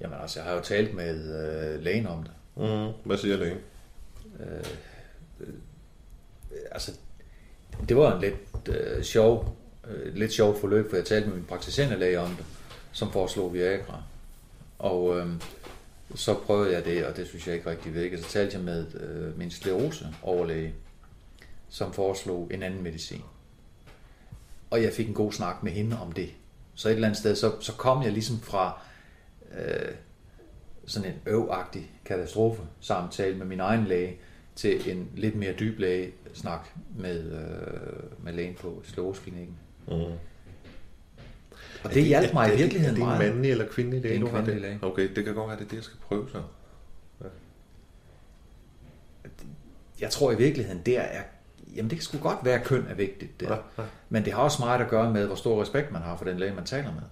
Jamen 0.00 0.18
altså, 0.20 0.38
jeg 0.40 0.48
har 0.48 0.54
jo 0.54 0.62
talt 0.62 0.94
med 0.94 1.14
øh, 1.74 1.82
lægen 1.82 2.06
om 2.06 2.22
det. 2.22 2.32
Mm. 2.56 2.92
Hvad 3.04 3.18
siger 3.18 3.36
lægen? 3.36 3.58
Øh, 4.40 4.64
øh, 5.40 5.54
altså, 6.70 6.92
det 7.88 7.96
var 7.96 8.14
en 8.14 8.20
lidt 8.20 8.68
øh, 8.68 9.02
sjov, 9.02 9.56
øh, 9.88 10.14
lidt 10.14 10.32
sjovt 10.32 10.60
forløb, 10.60 10.90
for 10.90 10.96
jeg 10.96 11.04
talte 11.04 11.28
med 11.28 11.36
min 11.36 11.44
praktiserende 11.44 11.98
læge 11.98 12.20
om 12.20 12.30
det, 12.30 12.44
som 12.92 13.12
foreslog 13.12 13.54
Viagra. 13.54 14.02
Og 14.78 15.18
øh, 15.18 15.28
så 16.14 16.34
prøvede 16.34 16.72
jeg 16.72 16.84
det, 16.84 17.06
og 17.06 17.16
det 17.16 17.26
synes 17.26 17.46
jeg 17.46 17.54
ikke 17.54 17.70
rigtig 17.70 17.94
virkede. 17.94 18.22
Så 18.22 18.28
talte 18.28 18.56
jeg 18.56 18.64
med 18.64 18.94
øh, 18.94 19.38
min 19.38 19.50
sklerose 19.50 20.06
overlæge, 20.22 20.74
som 21.68 21.92
foreslog 21.92 22.50
en 22.50 22.62
anden 22.62 22.82
medicin. 22.82 23.22
Og 24.70 24.82
jeg 24.82 24.92
fik 24.92 25.08
en 25.08 25.14
god 25.14 25.32
snak 25.32 25.62
med 25.62 25.72
hende 25.72 26.00
om 26.00 26.12
det. 26.12 26.30
Så 26.74 26.88
et 26.88 26.94
eller 26.94 27.08
andet 27.08 27.18
sted, 27.18 27.36
så, 27.36 27.52
så 27.60 27.72
kom 27.72 28.02
jeg 28.02 28.12
ligesom 28.12 28.40
fra 28.40 28.80
øh, 29.58 29.94
sådan 30.86 31.08
en 31.08 31.16
øvagtig 31.26 31.90
katastrofe 32.04 32.62
samtale 32.80 33.36
med 33.36 33.46
min 33.46 33.60
egen 33.60 33.84
læge, 33.84 34.16
til 34.54 34.90
en 34.90 35.10
lidt 35.14 35.36
mere 35.36 35.52
dyb 35.52 35.78
læge 35.78 36.12
snak 36.34 36.68
med, 36.96 37.32
øh, 37.32 38.24
med 38.24 38.32
lægen 38.32 38.54
på 38.54 38.82
Slåsklinikken. 38.84 39.56
Mm. 39.88 39.94
Og 41.84 41.94
det 41.94 42.04
hjalp 42.04 42.32
mig 42.32 42.54
i 42.54 42.56
virkeligheden 42.56 42.98
meget. 42.98 43.14
Er 43.14 43.18
det 43.18 43.28
en 43.28 43.34
mandlig 43.34 43.50
eller 43.50 43.66
kvindelig 43.68 44.02
læge, 44.02 44.14
det 44.14 44.22
er 44.22 44.26
en 44.26 44.32
kvindelig 44.32 44.60
læge. 44.60 44.78
Okay, 44.82 45.08
det 45.16 45.24
kan 45.24 45.34
godt 45.34 45.48
være, 45.48 45.56
det 45.56 45.64
er 45.64 45.68
det, 45.68 45.76
jeg 45.76 45.84
skal 45.84 45.98
prøve 45.98 46.28
så. 46.32 46.42
Ja. 47.20 47.26
Jeg 50.00 50.10
tror 50.10 50.32
i 50.32 50.36
virkeligheden, 50.36 50.82
det 50.86 50.98
er 50.98 51.22
Jamen 51.76 51.90
det 51.90 51.98
kan 51.98 52.04
sgu 52.04 52.18
godt 52.18 52.38
være, 52.42 52.60
at 52.60 52.66
køn 52.66 52.86
er 52.88 52.94
vigtigt. 52.94 53.40
Det. 53.40 53.46
Ja, 53.46 53.54
ja. 53.78 53.82
Men 54.08 54.24
det 54.24 54.32
har 54.32 54.42
også 54.42 54.62
meget 54.62 54.80
at 54.80 54.88
gøre 54.88 55.12
med, 55.12 55.26
hvor 55.26 55.34
stor 55.34 55.62
respekt 55.62 55.92
man 55.92 56.02
har 56.02 56.16
for 56.16 56.24
den 56.24 56.38
læge, 56.38 56.54
man 56.54 56.64
taler 56.64 56.92
med. 56.92 57.02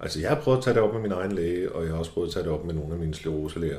Altså 0.00 0.20
jeg 0.20 0.28
har 0.28 0.40
prøvet 0.40 0.58
at 0.58 0.64
tage 0.64 0.74
det 0.74 0.82
op 0.82 0.92
med 0.92 1.02
min 1.02 1.12
egen 1.12 1.32
læge, 1.32 1.72
og 1.72 1.84
jeg 1.84 1.92
har 1.92 1.98
også 1.98 2.12
prøvet 2.12 2.28
at 2.28 2.34
tage 2.34 2.44
det 2.44 2.52
op 2.52 2.64
med 2.64 2.74
nogle 2.74 2.92
af 2.92 2.98
mine 2.98 3.14
skleroselæger. 3.14 3.78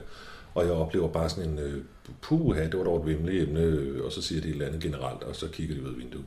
Og 0.54 0.66
jeg 0.66 0.74
oplever 0.74 1.08
bare 1.08 1.30
sådan 1.30 1.50
en, 1.50 1.60
øh, 1.60 1.84
puha, 2.22 2.64
det 2.64 2.78
var 2.78 2.84
dog 2.84 3.00
et 3.00 3.06
vimmeligt 3.06 3.44
emne, 3.44 3.60
øh, 3.60 4.06
og 4.06 4.12
så 4.12 4.22
siger 4.22 4.42
de 4.42 4.48
et 4.48 4.54
eller 4.54 4.66
andet 4.66 4.82
generelt, 4.82 5.24
og 5.24 5.36
så 5.36 5.48
kigger 5.48 5.76
de 5.76 5.84
ud 5.84 5.90
af 5.90 5.98
vinduet. 5.98 6.26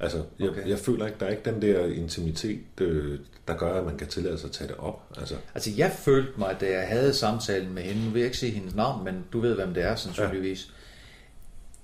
Altså, 0.00 0.22
jeg, 0.38 0.50
okay. 0.50 0.68
jeg 0.68 0.78
føler 0.78 1.06
ikke, 1.06 1.18
der 1.20 1.26
er 1.26 1.30
ikke 1.30 1.50
den 1.50 1.62
der 1.62 1.86
intimitet, 1.86 2.60
øh, 2.80 3.18
der 3.48 3.56
gør, 3.56 3.74
at 3.74 3.84
man 3.84 3.96
kan 3.96 4.06
tillade 4.06 4.38
sig 4.38 4.48
at 4.48 4.52
tage 4.52 4.68
det 4.68 4.76
op. 4.76 5.02
Altså, 5.18 5.36
altså 5.54 5.70
jeg 5.76 5.92
følte 5.92 6.32
mig, 6.38 6.56
da 6.60 6.70
jeg 6.70 6.88
havde 6.88 7.14
samtalen 7.14 7.74
med 7.74 7.82
hende, 7.82 8.04
nu 8.04 8.10
vil 8.10 8.20
jeg 8.20 8.26
ikke 8.26 8.38
sige 8.38 8.52
hendes 8.52 8.74
navn, 8.74 9.04
men 9.04 9.24
du 9.32 9.40
ved, 9.40 9.54
hvem 9.54 9.74
det 9.74 9.82
er, 9.82 9.96
sandsynligvis, 9.96 10.72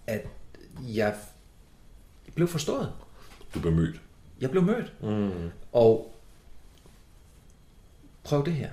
ja. 0.08 0.14
at 0.14 0.26
jeg 0.94 1.14
blev 2.34 2.48
forstået. 2.48 2.92
Du 3.54 3.60
blev 3.60 3.72
mødt. 3.72 4.00
Jeg 4.40 4.50
blev 4.50 4.62
mødt. 4.62 4.92
Mm. 5.02 5.50
Og 5.72 6.14
prøv 8.24 8.44
det 8.44 8.52
her. 8.52 8.70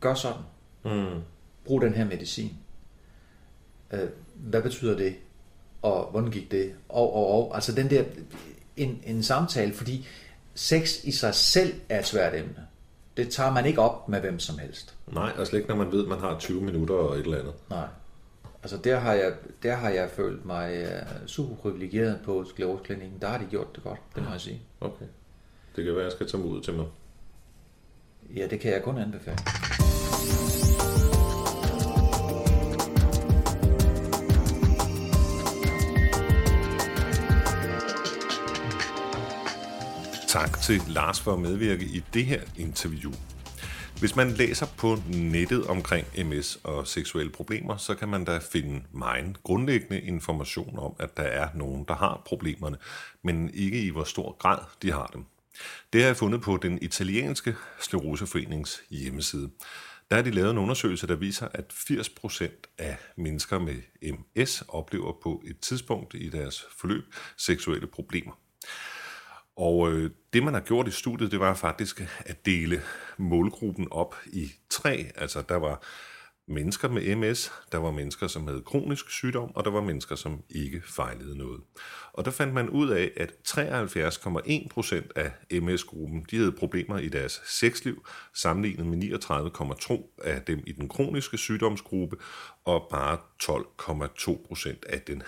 Gør 0.00 0.14
sådan. 0.14 0.42
Mm 0.84 1.22
brug 1.68 1.82
den 1.82 1.94
her 1.94 2.04
medicin. 2.04 2.56
Øh, 3.92 4.08
hvad 4.34 4.62
betyder 4.62 4.96
det? 4.96 5.16
Og 5.82 6.10
hvordan 6.10 6.30
gik 6.30 6.50
det? 6.50 6.74
Og, 6.88 7.14
og, 7.14 7.26
og. 7.26 7.54
Altså 7.54 7.72
den 7.72 7.90
der, 7.90 8.04
en, 8.76 9.02
en 9.06 9.22
samtale, 9.22 9.72
fordi 9.72 10.06
sex 10.54 11.04
i 11.04 11.10
sig 11.10 11.34
selv 11.34 11.74
er 11.88 11.98
et 11.98 12.06
svært 12.06 12.34
emne. 12.34 12.66
Det 13.16 13.30
tager 13.30 13.52
man 13.52 13.66
ikke 13.66 13.80
op 13.80 14.08
med 14.08 14.20
hvem 14.20 14.38
som 14.38 14.58
helst. 14.58 14.94
Nej, 15.06 15.32
altså 15.38 15.56
ikke 15.56 15.68
når 15.68 15.76
man 15.76 15.92
ved, 15.92 16.02
at 16.02 16.08
man 16.08 16.18
har 16.18 16.38
20 16.38 16.62
minutter 16.62 16.94
og 16.94 17.18
et 17.18 17.24
eller 17.24 17.38
andet. 17.38 17.54
Nej. 17.70 17.86
Altså 18.62 18.76
der 18.76 18.98
har 18.98 19.14
jeg, 19.14 19.32
der 19.62 19.74
har 19.74 19.90
jeg 19.90 20.10
følt 20.10 20.44
mig 20.44 20.82
uh, 20.82 21.26
super 21.26 21.54
privilegeret 21.54 22.20
på 22.24 22.44
skleroseklinikken. 22.44 23.18
Der 23.20 23.28
har 23.28 23.38
de 23.38 23.44
gjort 23.50 23.74
det 23.74 23.82
godt, 23.82 24.00
det 24.14 24.24
må 24.24 24.30
jeg 24.30 24.40
sige. 24.40 24.62
Okay. 24.80 25.06
Det 25.76 25.84
kan 25.84 25.94
være, 25.94 26.02
at 26.02 26.04
jeg 26.04 26.12
skal 26.12 26.28
tage 26.28 26.42
mod 26.42 26.62
til 26.62 26.74
mig. 26.74 26.86
Ja, 28.36 28.46
det 28.46 28.60
kan 28.60 28.72
jeg 28.72 28.82
kun 28.82 28.98
anbefale. 28.98 29.38
Tak 40.28 40.60
til 40.60 40.80
Lars 40.88 41.20
for 41.20 41.32
at 41.32 41.38
medvirke 41.40 41.84
i 41.84 42.04
det 42.14 42.26
her 42.26 42.40
interview. 42.56 43.12
Hvis 43.98 44.16
man 44.16 44.30
læser 44.30 44.66
på 44.78 44.96
nettet 45.08 45.66
omkring 45.66 46.06
MS 46.28 46.58
og 46.64 46.86
seksuelle 46.86 47.32
problemer, 47.32 47.76
så 47.76 47.94
kan 47.94 48.08
man 48.08 48.24
da 48.24 48.38
finde 48.52 48.82
meget 48.92 49.42
grundlæggende 49.42 50.00
information 50.00 50.78
om, 50.78 50.94
at 50.98 51.16
der 51.16 51.22
er 51.22 51.48
nogen, 51.54 51.84
der 51.88 51.94
har 51.94 52.22
problemerne, 52.26 52.76
men 53.22 53.50
ikke 53.54 53.82
i 53.82 53.90
hvor 53.90 54.04
stor 54.04 54.36
grad 54.38 54.58
de 54.82 54.92
har 54.92 55.10
dem. 55.14 55.24
Det 55.92 56.00
har 56.00 56.08
jeg 56.08 56.16
fundet 56.16 56.42
på 56.42 56.56
den 56.56 56.78
italienske 56.82 57.56
skleroseforenings 57.80 58.82
hjemmeside. 58.90 59.50
Der 60.10 60.16
har 60.16 60.22
de 60.22 60.30
lavet 60.30 60.50
en 60.50 60.58
undersøgelse, 60.58 61.06
der 61.06 61.16
viser, 61.16 61.48
at 61.54 61.72
80% 61.72 62.74
af 62.78 62.96
mennesker 63.16 63.58
med 63.58 63.74
MS 64.02 64.62
oplever 64.68 65.12
på 65.22 65.42
et 65.46 65.60
tidspunkt 65.60 66.14
i 66.14 66.28
deres 66.28 66.66
forløb 66.78 67.04
seksuelle 67.36 67.86
problemer. 67.86 68.32
Og 69.56 69.92
øh, 69.92 70.10
det, 70.32 70.42
man 70.42 70.54
har 70.54 70.60
gjort 70.60 70.88
i 70.88 70.90
studiet, 70.90 71.30
det 71.30 71.40
var 71.40 71.54
faktisk 71.54 72.02
at 72.20 72.46
dele 72.46 72.82
målgruppen 73.16 73.88
op 73.90 74.16
i 74.26 74.52
tre. 74.70 75.10
Altså, 75.14 75.42
der 75.48 75.56
var 75.56 75.82
mennesker 76.48 76.88
med 76.88 77.16
MS, 77.16 77.52
der 77.72 77.78
var 77.78 77.90
mennesker, 77.90 78.26
som 78.26 78.46
havde 78.46 78.62
kronisk 78.66 79.10
sygdom, 79.10 79.56
og 79.56 79.64
der 79.64 79.70
var 79.70 79.80
mennesker, 79.80 80.16
som 80.16 80.42
ikke 80.50 80.82
fejlede 80.86 81.38
noget. 81.38 81.60
Og 82.12 82.24
der 82.24 82.30
fandt 82.30 82.54
man 82.54 82.68
ud 82.68 82.88
af, 82.88 83.10
at 83.16 83.32
73,1 83.48 84.68
procent 84.68 85.12
af 85.16 85.32
MS-gruppen, 85.62 86.26
de 86.30 86.36
havde 86.36 86.52
problemer 86.52 86.98
i 86.98 87.08
deres 87.08 87.42
sexliv, 87.46 88.06
sammenlignet 88.34 88.86
med 88.86 88.98
39,2 88.98 90.20
af 90.24 90.42
dem 90.42 90.62
i 90.66 90.72
den 90.72 90.88
kroniske 90.88 91.38
sygdomsgruppe, 91.38 92.16
og 92.64 92.86
bare 92.90 93.18
12,2 93.42 94.46
procent 94.46 94.84
af 94.84 95.00
den 95.00 95.22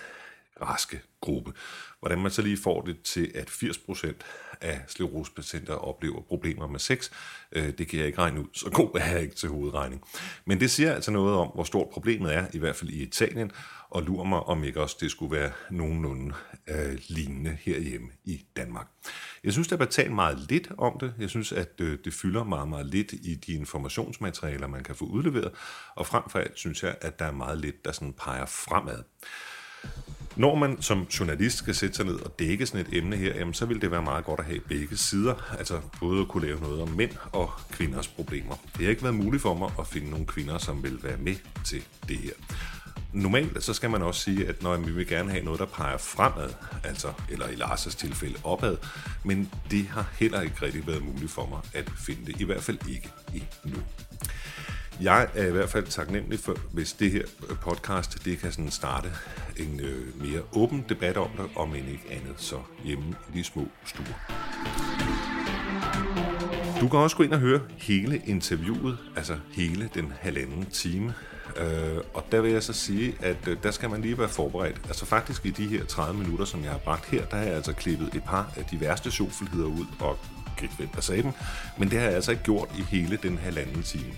raske 0.61 1.01
gruppe. 1.21 1.53
Hvordan 1.99 2.21
man 2.21 2.31
så 2.31 2.41
lige 2.41 2.57
får 2.57 2.81
det 2.81 3.01
til, 3.01 3.31
at 3.35 3.49
80% 3.49 4.13
af 4.61 4.81
sklerosepatienter 4.87 5.73
oplever 5.73 6.21
problemer 6.21 6.67
med 6.67 6.79
sex, 6.79 7.11
øh, 7.51 7.77
det 7.77 7.87
kan 7.87 7.99
jeg 7.99 8.07
ikke 8.07 8.19
regne 8.19 8.39
ud, 8.39 8.47
så 8.53 8.69
god 8.69 8.89
er 8.95 9.11
jeg 9.11 9.21
ikke 9.21 9.35
til 9.35 9.49
hovedregning. 9.49 10.03
Men 10.45 10.59
det 10.59 10.71
siger 10.71 10.93
altså 10.93 11.11
noget 11.11 11.35
om, 11.35 11.47
hvor 11.47 11.63
stort 11.63 11.89
problemet 11.89 12.35
er, 12.35 12.45
i 12.53 12.57
hvert 12.57 12.75
fald 12.75 12.89
i 12.89 13.03
Italien, 13.03 13.51
og 13.89 14.03
lurer 14.03 14.25
mig, 14.25 14.39
om 14.39 14.63
ikke 14.63 14.81
også 14.81 14.97
det 14.99 15.11
skulle 15.11 15.37
være 15.37 15.51
nogenlunde 15.69 16.33
øh, 16.69 16.99
lignende 17.07 17.57
herhjemme 17.61 18.07
i 18.23 18.45
Danmark. 18.57 18.87
Jeg 19.43 19.53
synes, 19.53 19.67
der 19.67 19.75
bliver 19.75 19.89
talt 19.89 20.11
meget 20.11 20.39
lidt 20.49 20.71
om 20.77 20.99
det. 20.99 21.13
Jeg 21.19 21.29
synes, 21.29 21.51
at 21.51 21.71
øh, 21.81 21.97
det 22.05 22.13
fylder 22.13 22.43
meget, 22.43 22.67
meget 22.67 22.85
lidt 22.85 23.13
i 23.13 23.35
de 23.35 23.53
informationsmaterialer, 23.53 24.67
man 24.67 24.83
kan 24.83 24.95
få 24.95 25.05
udleveret, 25.05 25.51
og 25.95 26.07
frem 26.07 26.23
for 26.29 26.39
alt 26.39 26.59
synes 26.59 26.83
jeg, 26.83 26.95
at 27.01 27.19
der 27.19 27.25
er 27.25 27.31
meget 27.31 27.57
lidt, 27.57 27.85
der 27.85 27.91
sådan 27.91 28.13
peger 28.13 28.45
fremad. 28.45 29.03
Når 30.35 30.55
man 30.55 30.81
som 30.81 31.03
journalist 31.19 31.57
skal 31.57 31.75
sætte 31.75 31.95
sig 31.95 32.05
ned 32.05 32.15
og 32.15 32.39
dække 32.39 32.65
sådan 32.65 32.85
et 32.85 32.97
emne 32.97 33.15
her, 33.15 33.35
jamen, 33.35 33.53
så 33.53 33.65
vil 33.65 33.81
det 33.81 33.91
være 33.91 34.01
meget 34.01 34.25
godt 34.25 34.39
at 34.39 34.45
have 34.45 34.59
begge 34.59 34.97
sider, 34.97 35.55
altså 35.59 35.79
både 35.99 36.21
at 36.21 36.27
kunne 36.27 36.47
lave 36.47 36.59
noget 36.59 36.81
om 36.81 36.89
mænd 36.89 37.11
og 37.31 37.51
kvinders 37.71 38.07
problemer. 38.07 38.55
Det 38.77 38.83
har 38.83 38.89
ikke 38.89 39.03
været 39.03 39.15
muligt 39.15 39.41
for 39.41 39.53
mig 39.53 39.71
at 39.79 39.87
finde 39.87 40.09
nogle 40.09 40.25
kvinder, 40.25 40.57
som 40.57 40.83
vil 40.83 41.03
være 41.03 41.17
med 41.17 41.35
til 41.65 41.83
det 42.07 42.17
her. 42.17 42.31
Normalt 43.13 43.63
så 43.63 43.73
skal 43.73 43.89
man 43.89 44.01
også 44.01 44.21
sige, 44.21 44.47
at 44.47 44.63
når 44.63 44.77
vi 44.77 44.91
vil 44.91 45.07
gerne 45.07 45.31
have 45.31 45.43
noget, 45.43 45.59
der 45.59 45.65
peger 45.65 45.97
fremad, 45.97 46.49
altså, 46.83 47.13
eller 47.29 47.47
i 47.47 47.55
Lars' 47.55 47.97
tilfælde 47.97 48.35
opad, 48.43 48.77
men 49.25 49.49
det 49.71 49.87
har 49.87 50.09
heller 50.19 50.41
ikke 50.41 50.55
rigtig 50.61 50.87
været 50.87 51.03
muligt 51.05 51.31
for 51.31 51.45
mig 51.45 51.59
at 51.73 51.91
finde 51.97 52.25
det, 52.25 52.41
i 52.41 52.43
hvert 52.43 52.63
fald 52.63 52.77
ikke 52.89 53.09
endnu. 53.65 53.81
Jeg 55.01 55.27
er 55.33 55.47
i 55.47 55.51
hvert 55.51 55.69
fald 55.69 55.85
taknemmelig 55.85 56.39
for, 56.39 56.55
hvis 56.71 56.93
det 56.93 57.11
her 57.11 57.23
podcast 57.61 58.25
det 58.25 58.39
kan 58.39 58.51
sådan 58.51 58.71
starte 58.71 59.09
en 59.57 59.79
øh, 59.79 60.21
mere 60.21 60.41
åben 60.53 60.85
debat 60.89 61.17
om 61.17 61.29
det, 61.37 61.49
om 61.55 61.75
end 61.75 61.89
ikke 61.89 62.05
andet 62.09 62.35
så 62.37 62.59
hjemme 62.83 63.15
i 63.33 63.37
de 63.37 63.43
små 63.43 63.67
stuer. 63.85 64.31
Du 66.81 66.87
kan 66.87 66.99
også 66.99 67.17
gå 67.17 67.23
ind 67.23 67.33
og 67.33 67.39
høre 67.39 67.61
hele 67.77 68.21
interviewet, 68.25 68.97
altså 69.15 69.37
hele 69.51 69.89
den 69.93 70.13
halvanden 70.19 70.65
time. 70.65 71.13
Øh, 71.57 71.97
og 72.13 72.25
der 72.31 72.41
vil 72.41 72.51
jeg 72.51 72.63
så 72.63 72.73
sige, 72.73 73.15
at 73.19 73.47
øh, 73.47 73.57
der 73.63 73.71
skal 73.71 73.89
man 73.89 74.01
lige 74.01 74.17
være 74.17 74.29
forberedt. 74.29 74.81
Altså 74.87 75.05
faktisk 75.05 75.45
i 75.45 75.49
de 75.49 75.67
her 75.67 75.85
30 75.85 76.19
minutter, 76.19 76.45
som 76.45 76.63
jeg 76.63 76.71
har 76.71 76.77
bragt 76.77 77.05
her, 77.05 77.25
der 77.25 77.37
har 77.37 77.43
jeg 77.43 77.53
altså 77.53 77.73
klippet 77.73 78.09
et 78.15 78.23
par 78.23 78.53
af 78.57 78.65
de 78.65 78.81
værste 78.81 79.11
sjoffelheder 79.11 79.67
ud 79.67 79.85
og 79.99 80.19
ikke 80.61 80.75
hvem 80.77 80.87
der 80.87 81.01
sagde 81.01 81.23
den, 81.23 81.33
Men 81.77 81.89
det 81.89 81.99
har 81.99 82.05
jeg 82.05 82.15
altså 82.15 82.31
ikke 82.31 82.43
gjort 82.43 82.69
i 82.77 82.81
hele 82.81 83.19
den 83.23 83.37
halvanden 83.37 83.83
time. 83.83 84.13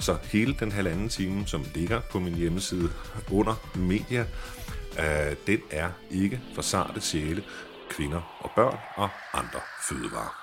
Så 0.00 0.16
hele 0.24 0.54
den 0.60 0.72
halvanden 0.72 1.08
time, 1.08 1.46
som 1.46 1.64
ligger 1.74 2.00
på 2.00 2.20
min 2.20 2.34
hjemmeside 2.34 2.90
under 3.30 3.54
media, 3.74 4.26
øh, 4.98 5.36
den 5.46 5.60
er 5.70 5.88
ikke 6.10 6.40
for 6.54 6.62
sarte 6.62 7.00
sjæle, 7.00 7.42
kvinder 7.90 8.38
og 8.40 8.50
børn 8.56 8.78
og 8.96 9.08
andre 9.34 9.60
fødevarer. 9.88 10.41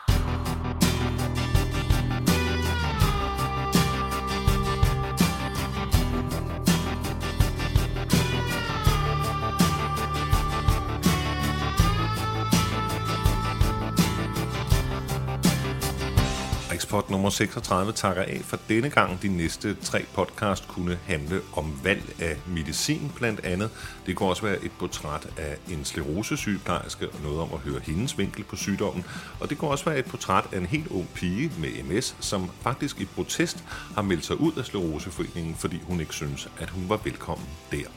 Eksport 16.90 17.10
nummer 17.10 17.30
36 17.30 17.92
takker 17.92 18.22
af 18.22 18.42
for 18.44 18.60
denne 18.70 18.90
gang. 18.90 19.22
De 19.22 19.28
næste 19.28 19.76
tre 19.76 20.06
podcast 20.14 20.68
kunne 20.68 21.00
handle 21.06 21.42
om 21.54 21.80
valg 21.84 22.04
af 22.20 22.38
medicin 22.48 23.12
blandt 23.16 23.40
andet. 23.40 23.70
Det 24.06 24.16
kunne 24.16 24.30
også 24.30 24.42
være 24.42 24.64
et 24.64 24.72
portræt 24.80 25.28
af 25.38 25.58
en 25.72 25.86
sklerosesygeplejerske 25.86 27.10
og 27.10 27.20
noget 27.24 27.40
om 27.40 27.50
at 27.54 27.60
høre 27.60 27.80
hendes 27.84 28.18
vinkel 28.18 28.44
på 28.44 28.56
sygdommen. 28.56 29.06
Og 29.40 29.50
det 29.50 29.58
kunne 29.58 29.72
også 29.72 29.86
være 29.86 30.00
et 30.00 30.06
portræt 30.06 30.44
af 30.52 30.58
en 30.58 30.66
helt 30.66 30.88
ung 30.88 31.10
pige 31.14 31.52
med 31.60 31.84
MS, 31.84 32.16
som 32.20 32.52
faktisk 32.62 33.02
i 33.02 33.06
protest 33.06 33.64
har 33.96 34.02
meldt 34.02 34.26
sig 34.26 34.40
ud 34.40 34.52
af 34.58 34.66
Skleroseforeningen, 34.66 35.56
fordi 35.56 35.82
hun 35.84 36.00
ikke 36.00 36.14
synes, 36.14 36.50
at 36.58 36.70
hun 36.70 36.90
var 36.90 37.00
velkommen 37.04 37.48
der. 37.72 37.88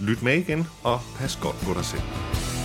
Lyt 0.00 0.22
med 0.22 0.36
igen, 0.36 0.66
og 0.82 1.00
pas 1.18 1.36
godt 1.36 1.56
på 1.60 1.74
dig 1.74 1.84
selv. 1.84 2.59